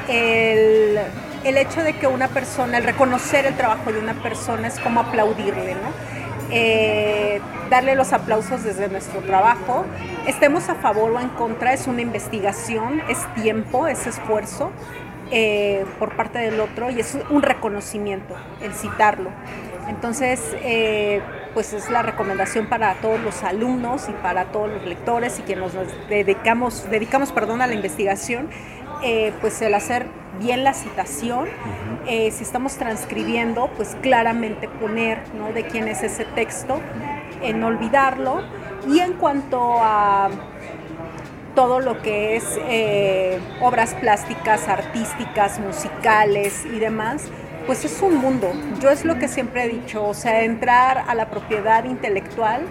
el, 0.08 0.98
hecho 1.44 1.82
de 1.82 1.94
que 1.94 2.08
una 2.08 2.28
persona, 2.28 2.78
el 2.78 2.84
reconocer 2.84 3.46
el 3.46 3.56
trabajo 3.56 3.92
de 3.92 4.00
una 4.00 4.14
persona 4.22 4.68
es 4.68 4.80
como 4.80 5.00
aplaudirle, 5.00 5.74
¿no? 5.74 6.18
Eh, 6.52 7.42
darle 7.70 7.96
los 7.96 8.14
aplausos 8.14 8.64
desde 8.64 8.88
nuestro 8.88 9.22
trabajo. 9.22 9.86
Estemos 10.28 10.70
a 10.70 10.76
favor 10.76 11.12
o 11.12 11.20
en 11.20 11.30
contra, 11.30 11.74
es 11.74 11.88
una 11.88 12.02
investigación, 12.02 13.02
es 13.10 13.18
tiempo, 13.36 13.88
es 13.88 14.08
esfuerzo 14.08 14.72
eh, 15.32 15.86
por 16.00 16.16
parte 16.16 16.40
del 16.40 16.60
otro 16.60 16.90
y 16.90 17.00
es 17.00 17.18
un 17.30 17.42
reconocimiento 17.42 18.36
el 18.62 18.74
citarlo. 18.74 19.30
Entonces, 19.90 20.40
eh, 20.62 21.22
pues 21.54 21.74
es 21.74 21.90
la 21.90 22.02
recomendación 22.02 22.68
para 22.68 22.96
todos 22.96 23.20
los 23.20 23.44
alumnos 23.44 24.08
y 24.10 24.14
para 24.14 24.46
todos 24.46 24.70
los 24.70 24.86
lectores 24.86 25.40
y 25.40 25.44
que 25.44 25.56
nos 25.56 25.74
dedicamos, 26.10 26.90
dedicamos 26.90 27.32
perdón, 27.32 27.62
a 27.62 27.68
la 27.68 27.74
investigación, 27.74 28.50
eh, 29.04 29.34
pues 29.42 29.62
el 29.62 29.74
hacer 29.74 30.08
bien 30.40 30.64
la 30.64 30.74
citación. 30.74 31.48
Eh, 32.08 32.32
si 32.32 32.44
estamos 32.44 32.76
transcribiendo, 32.76 33.70
pues 33.76 33.96
claramente 34.02 34.68
poner 34.68 35.20
¿no? 35.36 35.52
de 35.52 35.66
quién 35.68 35.88
es 35.88 36.04
ese 36.04 36.26
texto, 36.26 36.80
en 37.42 37.64
olvidarlo. 37.64 38.42
Y 38.88 39.00
en 39.00 39.14
cuanto 39.14 39.78
a 39.82 40.30
todo 41.56 41.80
lo 41.80 42.02
que 42.02 42.36
es 42.36 42.46
eh, 42.70 43.40
obras 43.62 43.96
plásticas, 43.96 44.68
artísticas, 44.68 45.60
musicales 45.60 46.66
y 46.66 46.80
demás, 46.80 47.24
pues 47.68 47.84
es 47.84 48.02
un 48.02 48.16
mundo. 48.16 48.52
Yo 48.80 48.90
es 48.90 49.06
lo 49.06 49.20
que 49.20 49.28
siempre 49.28 49.66
he 49.66 49.68
dicho, 49.68 50.04
o 50.04 50.14
sea, 50.14 50.44
entrar 50.44 51.04
a 51.08 51.14
la 51.14 51.30
propiedad 51.30 51.84
intelectual, 51.84 52.62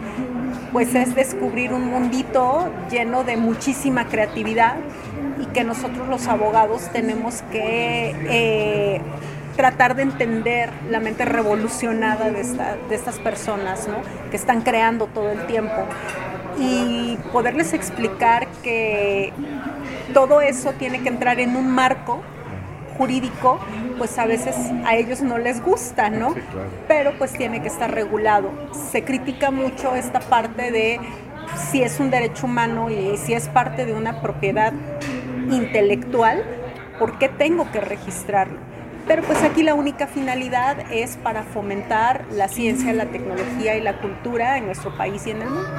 pues 0.73 0.95
es 0.95 1.15
descubrir 1.15 1.73
un 1.73 1.87
mundito 1.87 2.71
lleno 2.91 3.23
de 3.23 3.37
muchísima 3.37 4.09
creatividad 4.09 4.77
y 5.41 5.47
que 5.47 5.63
nosotros 5.65 6.09
los 6.09 6.27
abogados 6.27 6.89
tenemos 6.93 7.43
que 7.53 8.15
eh, 8.29 9.01
tratar 9.55 9.95
de 9.97 10.03
entender 10.03 10.71
la 10.91 10.99
mente 10.99 11.27
revolucionada 11.27 12.31
de, 12.31 12.43
de 12.43 12.95
estas 12.95 13.19
personas, 13.19 13.87
¿no? 13.87 13.97
Que 14.31 14.37
están 14.37 14.63
creando 14.63 15.07
todo 15.07 15.31
el 15.31 15.47
tiempo 15.47 15.85
y 16.59 17.19
poderles 17.33 17.75
explicar 17.75 18.49
que 18.63 19.33
todo 20.15 20.41
eso 20.41 20.73
tiene 20.73 21.03
que 21.03 21.11
entrar 21.11 21.39
en 21.39 21.55
un 21.55 21.71
marco 21.71 22.23
jurídico, 22.97 23.59
pues 23.99 24.19
a 24.19 24.27
veces 24.27 24.57
a 24.85 24.95
ellos 24.97 25.23
no 25.23 25.39
les 25.39 25.63
gusta, 25.63 26.11
¿no? 26.11 26.35
Pero 26.89 27.13
pues 27.19 27.33
tiene 27.33 27.63
que 27.63 27.69
estar 27.69 27.91
regulado. 27.93 28.51
Se 28.91 29.05
critica 29.05 29.51
mucho 29.51 29.95
esta 29.95 30.21
parte 30.21 30.71
de 30.71 31.01
si 31.71 31.83
es 31.83 32.01
un 32.01 32.11
derecho 32.11 32.47
humano 32.47 32.91
y 32.91 33.17
si 33.17 33.33
es 33.33 33.49
parte 33.49 33.87
de 33.87 33.95
una 33.95 34.21
propiedad 34.21 34.73
intelectual, 35.51 36.45
¿por 36.99 37.19
qué 37.19 37.29
tengo 37.29 37.71
que 37.71 37.81
registrarlo? 37.81 38.59
Pero 39.07 39.23
pues 39.23 39.43
aquí 39.45 39.63
la 39.63 39.75
única 39.75 40.09
finalidad 40.09 40.91
es 40.91 41.17
para 41.17 41.45
fomentar 41.45 42.25
la 42.33 42.49
ciencia, 42.49 42.93
la 42.93 43.07
tecnología 43.07 43.77
y 43.77 43.81
la 43.81 44.01
cultura 44.01 44.59
en 44.59 44.67
nuestro 44.67 44.97
país 44.97 45.27
y 45.27 45.31
en 45.31 45.43
el 45.43 45.51
mundo. 45.51 45.71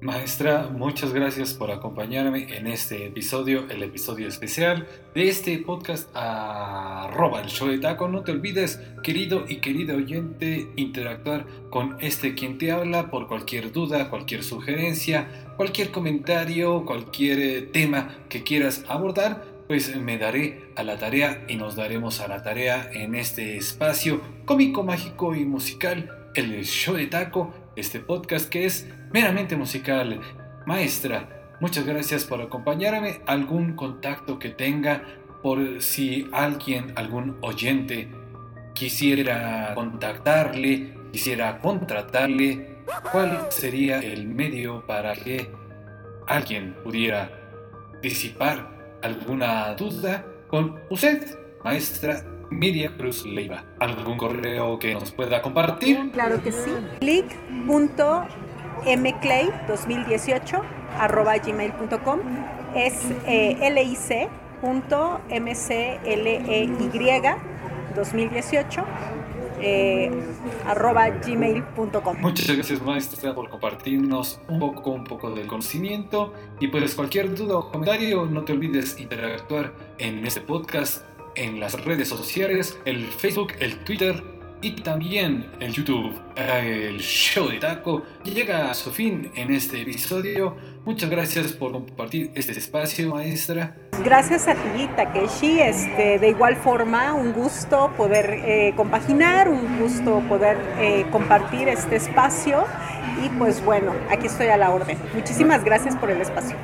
Maestra, 0.00 0.70
muchas 0.72 1.12
gracias 1.12 1.54
por 1.54 1.72
acompañarme 1.72 2.56
en 2.56 2.68
este 2.68 3.06
episodio, 3.06 3.68
el 3.68 3.82
episodio 3.82 4.28
especial 4.28 4.86
de 5.12 5.28
este 5.28 5.58
podcast 5.58 6.08
arroba 6.14 7.42
el 7.42 7.48
show 7.48 7.66
de 7.66 7.78
taco. 7.78 8.06
No 8.06 8.22
te 8.22 8.30
olvides, 8.30 8.80
querido 9.02 9.44
y 9.48 9.56
querida 9.56 9.96
oyente, 9.96 10.68
interactuar 10.76 11.46
con 11.70 11.96
este 11.98 12.36
quien 12.36 12.58
te 12.58 12.70
habla 12.70 13.10
por 13.10 13.26
cualquier 13.26 13.72
duda, 13.72 14.08
cualquier 14.08 14.44
sugerencia, 14.44 15.26
cualquier 15.56 15.90
comentario, 15.90 16.84
cualquier 16.84 17.40
eh, 17.40 17.62
tema 17.62 18.18
que 18.28 18.44
quieras 18.44 18.84
abordar. 18.86 19.44
Pues 19.66 19.96
me 19.96 20.16
daré 20.16 20.70
a 20.76 20.84
la 20.84 20.96
tarea 20.96 21.44
y 21.48 21.56
nos 21.56 21.74
daremos 21.74 22.20
a 22.20 22.28
la 22.28 22.44
tarea 22.44 22.88
en 22.92 23.16
este 23.16 23.56
espacio 23.56 24.20
cómico, 24.44 24.84
mágico 24.84 25.34
y 25.34 25.44
musical, 25.44 26.30
el 26.36 26.64
show 26.64 26.94
de 26.94 27.08
taco, 27.08 27.52
este 27.74 27.98
podcast 27.98 28.48
que 28.48 28.64
es 28.64 28.86
meramente 29.12 29.56
musical. 29.56 30.20
Maestra, 30.66 31.56
muchas 31.60 31.86
gracias 31.86 32.24
por 32.24 32.40
acompañarme. 32.40 33.20
¿Algún 33.26 33.74
contacto 33.74 34.38
que 34.38 34.50
tenga 34.50 35.02
por 35.42 35.80
si 35.80 36.28
alguien, 36.32 36.92
algún 36.96 37.38
oyente 37.40 38.08
quisiera 38.74 39.72
contactarle, 39.74 40.94
quisiera 41.12 41.58
contratarle? 41.58 42.78
¿Cuál 43.12 43.46
sería 43.50 43.98
el 43.98 44.26
medio 44.26 44.86
para 44.86 45.14
que 45.14 45.50
alguien 46.26 46.74
pudiera 46.82 47.30
disipar 48.02 48.98
alguna 49.02 49.74
duda 49.74 50.24
con 50.48 50.80
usted, 50.90 51.38
maestra 51.64 52.24
Miriam 52.50 52.96
Cruz 52.96 53.26
Leiva. 53.26 53.64
¿Algún 53.78 54.16
correo 54.16 54.78
que 54.78 54.94
nos 54.94 55.10
pueda 55.12 55.42
compartir? 55.42 56.10
Claro 56.12 56.42
que 56.42 56.52
sí. 56.52 56.70
click.mclay2018 58.82 60.62
arroba 60.98 61.38
gmail.com 61.38 62.20
es 62.74 62.94
eh, 63.26 63.70
lic.mcley 63.70 64.38
2018 67.94 68.84
eh, 69.60 70.10
arroba 70.66 71.08
gmail.com. 71.08 72.20
Muchas 72.20 72.46
gracias 72.48 72.80
maestra 72.80 73.34
por 73.34 73.48
compartirnos 73.48 74.40
un 74.48 74.60
poco, 74.60 74.90
un 74.90 75.04
poco 75.04 75.30
del 75.30 75.46
conocimiento 75.48 76.32
y 76.60 76.68
pues 76.68 76.94
cualquier 76.94 77.34
duda 77.34 77.56
o 77.56 77.70
comentario 77.70 78.26
no 78.26 78.44
te 78.44 78.52
olvides 78.52 79.00
interactuar 79.00 79.72
en 79.98 80.24
este 80.26 80.40
podcast 80.40 81.04
en 81.34 81.60
las 81.60 81.84
redes 81.84 82.08
sociales, 82.08 82.78
el 82.84 83.06
Facebook, 83.06 83.52
el 83.60 83.78
Twitter 83.84 84.37
y 84.60 84.72
también 84.72 85.46
el 85.60 85.72
YouTube. 85.72 86.14
El 86.36 86.98
show 86.98 87.48
de 87.48 87.58
taco 87.58 88.02
llega 88.24 88.70
a 88.70 88.74
su 88.74 88.90
fin 88.90 89.30
en 89.34 89.52
este 89.52 89.82
episodio. 89.82 90.56
Muchas 90.84 91.10
gracias 91.10 91.52
por 91.52 91.72
compartir 91.72 92.30
este 92.34 92.52
espacio, 92.52 93.14
maestra. 93.14 93.76
Gracias 94.04 94.48
a 94.48 94.54
ti, 94.54 94.88
Takeshi. 94.96 95.60
Este, 95.60 96.18
de 96.18 96.28
igual 96.28 96.56
forma, 96.56 97.12
un 97.14 97.32
gusto 97.32 97.92
poder 97.96 98.30
eh, 98.44 98.72
compaginar, 98.76 99.48
un 99.48 99.78
gusto 99.78 100.20
poder 100.28 100.56
eh, 100.78 101.06
compartir 101.10 101.68
este 101.68 101.96
espacio. 101.96 102.64
Y 103.24 103.28
pues 103.30 103.64
bueno, 103.64 103.92
aquí 104.10 104.26
estoy 104.26 104.48
a 104.48 104.56
la 104.56 104.70
orden. 104.70 104.98
Muchísimas 105.14 105.64
gracias 105.64 105.96
por 105.96 106.10
el 106.10 106.20
espacio. 106.20 106.56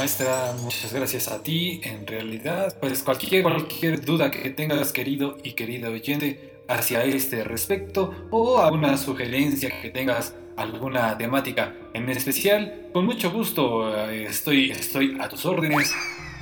Maestra, 0.00 0.54
muchas 0.62 0.94
gracias 0.94 1.28
a 1.28 1.42
ti. 1.42 1.78
En 1.84 2.06
realidad, 2.06 2.74
pues 2.80 3.02
cualquier, 3.02 3.42
cualquier 3.42 4.02
duda 4.02 4.30
que 4.30 4.48
tengas, 4.48 4.94
querido 4.94 5.36
y 5.44 5.52
querida 5.52 5.90
oyente, 5.90 6.62
hacia 6.68 7.04
este 7.04 7.44
respecto, 7.44 8.28
o 8.30 8.60
alguna 8.60 8.96
sugerencia 8.96 9.82
que 9.82 9.90
tengas, 9.90 10.34
alguna 10.56 11.18
temática 11.18 11.74
en 11.92 12.08
especial, 12.08 12.88
con 12.94 13.04
mucho 13.04 13.30
gusto 13.30 13.94
eh, 14.08 14.24
estoy, 14.24 14.70
estoy 14.70 15.18
a 15.20 15.28
tus 15.28 15.44
órdenes. 15.44 15.94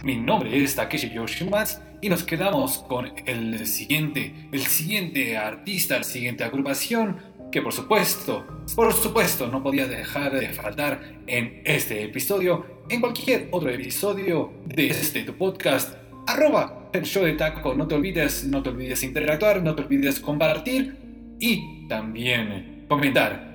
Mi 0.04 0.14
nombre 0.14 0.62
es 0.62 0.76
Takeshi 0.76 1.10
Yoshimatsu 1.10 1.80
y 2.00 2.08
nos 2.10 2.22
quedamos 2.22 2.78
con 2.86 3.12
el 3.26 3.66
siguiente, 3.66 4.48
el 4.52 4.64
siguiente 4.66 5.36
artista, 5.36 5.98
la 5.98 6.04
siguiente 6.04 6.44
agrupación 6.44 7.16
que 7.50 7.62
por 7.62 7.72
supuesto, 7.72 8.46
por 8.74 8.92
supuesto 8.92 9.46
no 9.46 9.62
podía 9.62 9.86
dejar 9.86 10.38
de 10.38 10.48
faltar 10.50 11.00
en 11.26 11.62
este 11.64 12.04
episodio, 12.04 12.84
en 12.88 13.00
cualquier 13.00 13.48
otro 13.50 13.70
episodio 13.70 14.52
de 14.66 14.88
este 14.88 15.22
tu 15.22 15.34
podcast, 15.34 15.96
arroba 16.26 16.90
el 16.92 17.04
show 17.04 17.24
de 17.24 17.34
taco, 17.34 17.74
no 17.74 17.86
te 17.86 17.94
olvides, 17.94 18.44
no 18.44 18.62
te 18.62 18.70
olvides 18.70 19.02
interactuar, 19.02 19.62
no 19.62 19.74
te 19.74 19.82
olvides 19.82 20.20
compartir 20.20 20.96
y 21.40 21.86
también 21.88 22.84
comentar 22.88 23.48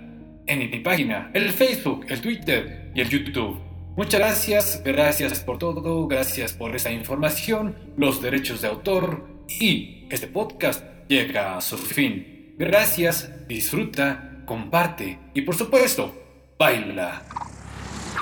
en 0.46 0.60
mi 0.60 0.80
página, 0.80 1.32
el 1.34 1.52
Facebook, 1.52 2.06
el 2.10 2.22
Twitter 2.22 2.92
y 2.94 3.02
el 3.02 3.10
YouTube. 3.10 3.60
Muchas 3.96 4.20
gracias, 4.20 4.82
gracias 4.84 5.40
por 5.42 5.60
todo, 5.60 6.08
gracias 6.08 6.54
por 6.54 6.76
esta 6.76 6.92
información, 6.92 7.76
los 7.96 8.22
derechos 8.22 8.62
de 8.62 8.68
autor 8.68 9.28
y 9.60 10.08
este 10.10 10.28
podcast 10.28 10.84
llega 11.08 11.58
a 11.58 11.62
su 11.62 11.78
fin. 11.78 12.33
Gracias, 12.56 13.48
disfruta, 13.48 14.44
comparte 14.46 15.20
y 15.34 15.42
por 15.42 15.56
supuesto, 15.56 16.14
baila. 16.60 17.24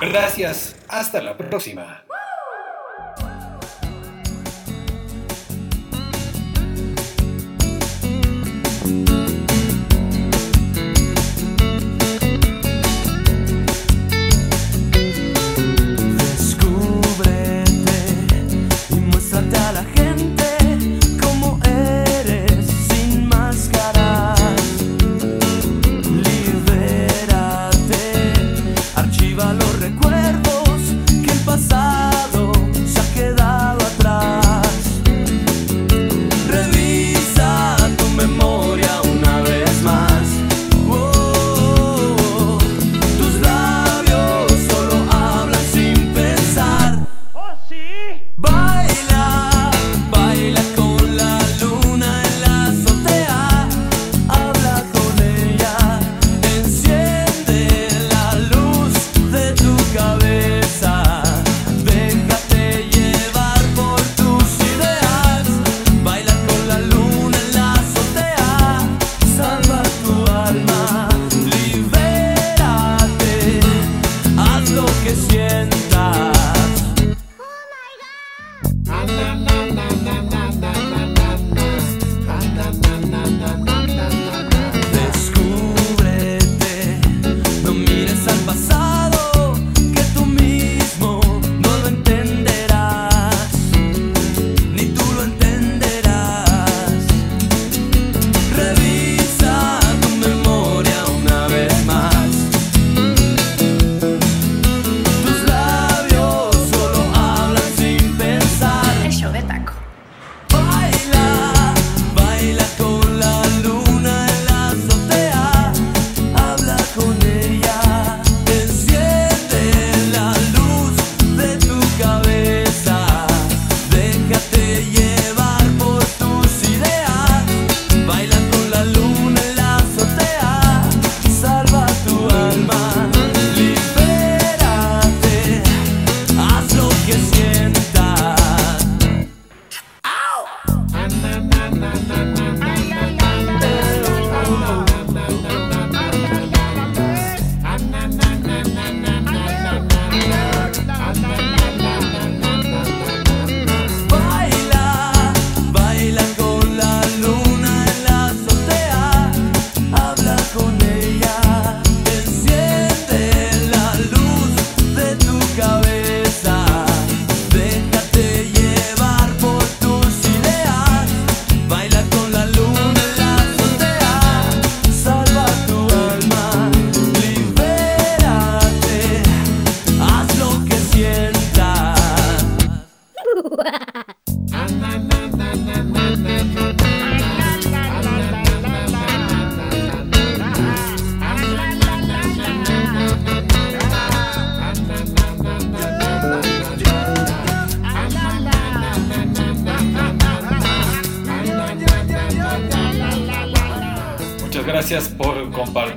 Gracias, 0.00 0.76
hasta 0.88 1.20
la 1.20 1.36
próxima. 1.36 2.01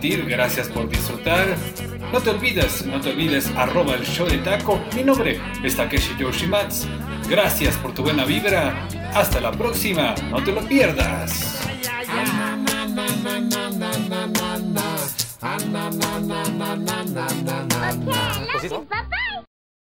Gracias 0.10 0.68
por 0.68 0.88
disfrutar. 0.88 1.48
No 2.12 2.20
te 2.20 2.30
olvides, 2.30 2.86
no 2.86 3.02
te 3.02 3.10
olvides, 3.10 3.52
arroba 3.56 3.96
el 3.96 4.06
show 4.06 4.28
de 4.28 4.38
taco. 4.38 4.80
Mi 4.96 5.04
nombre 5.04 5.40
es 5.64 5.76
Takeshi 5.76 6.16
Yoshimatsu. 6.18 6.88
Gracias 7.28 7.76
por 7.78 7.94
tu 7.94 8.04
buena 8.04 8.26
vibra. 8.26 8.88
Hasta 9.14 9.40
la 9.42 9.52
próxima, 9.52 10.14
no 10.30 10.44
te 10.44 10.52
lo 10.52 10.62
pierdas. 10.62 11.55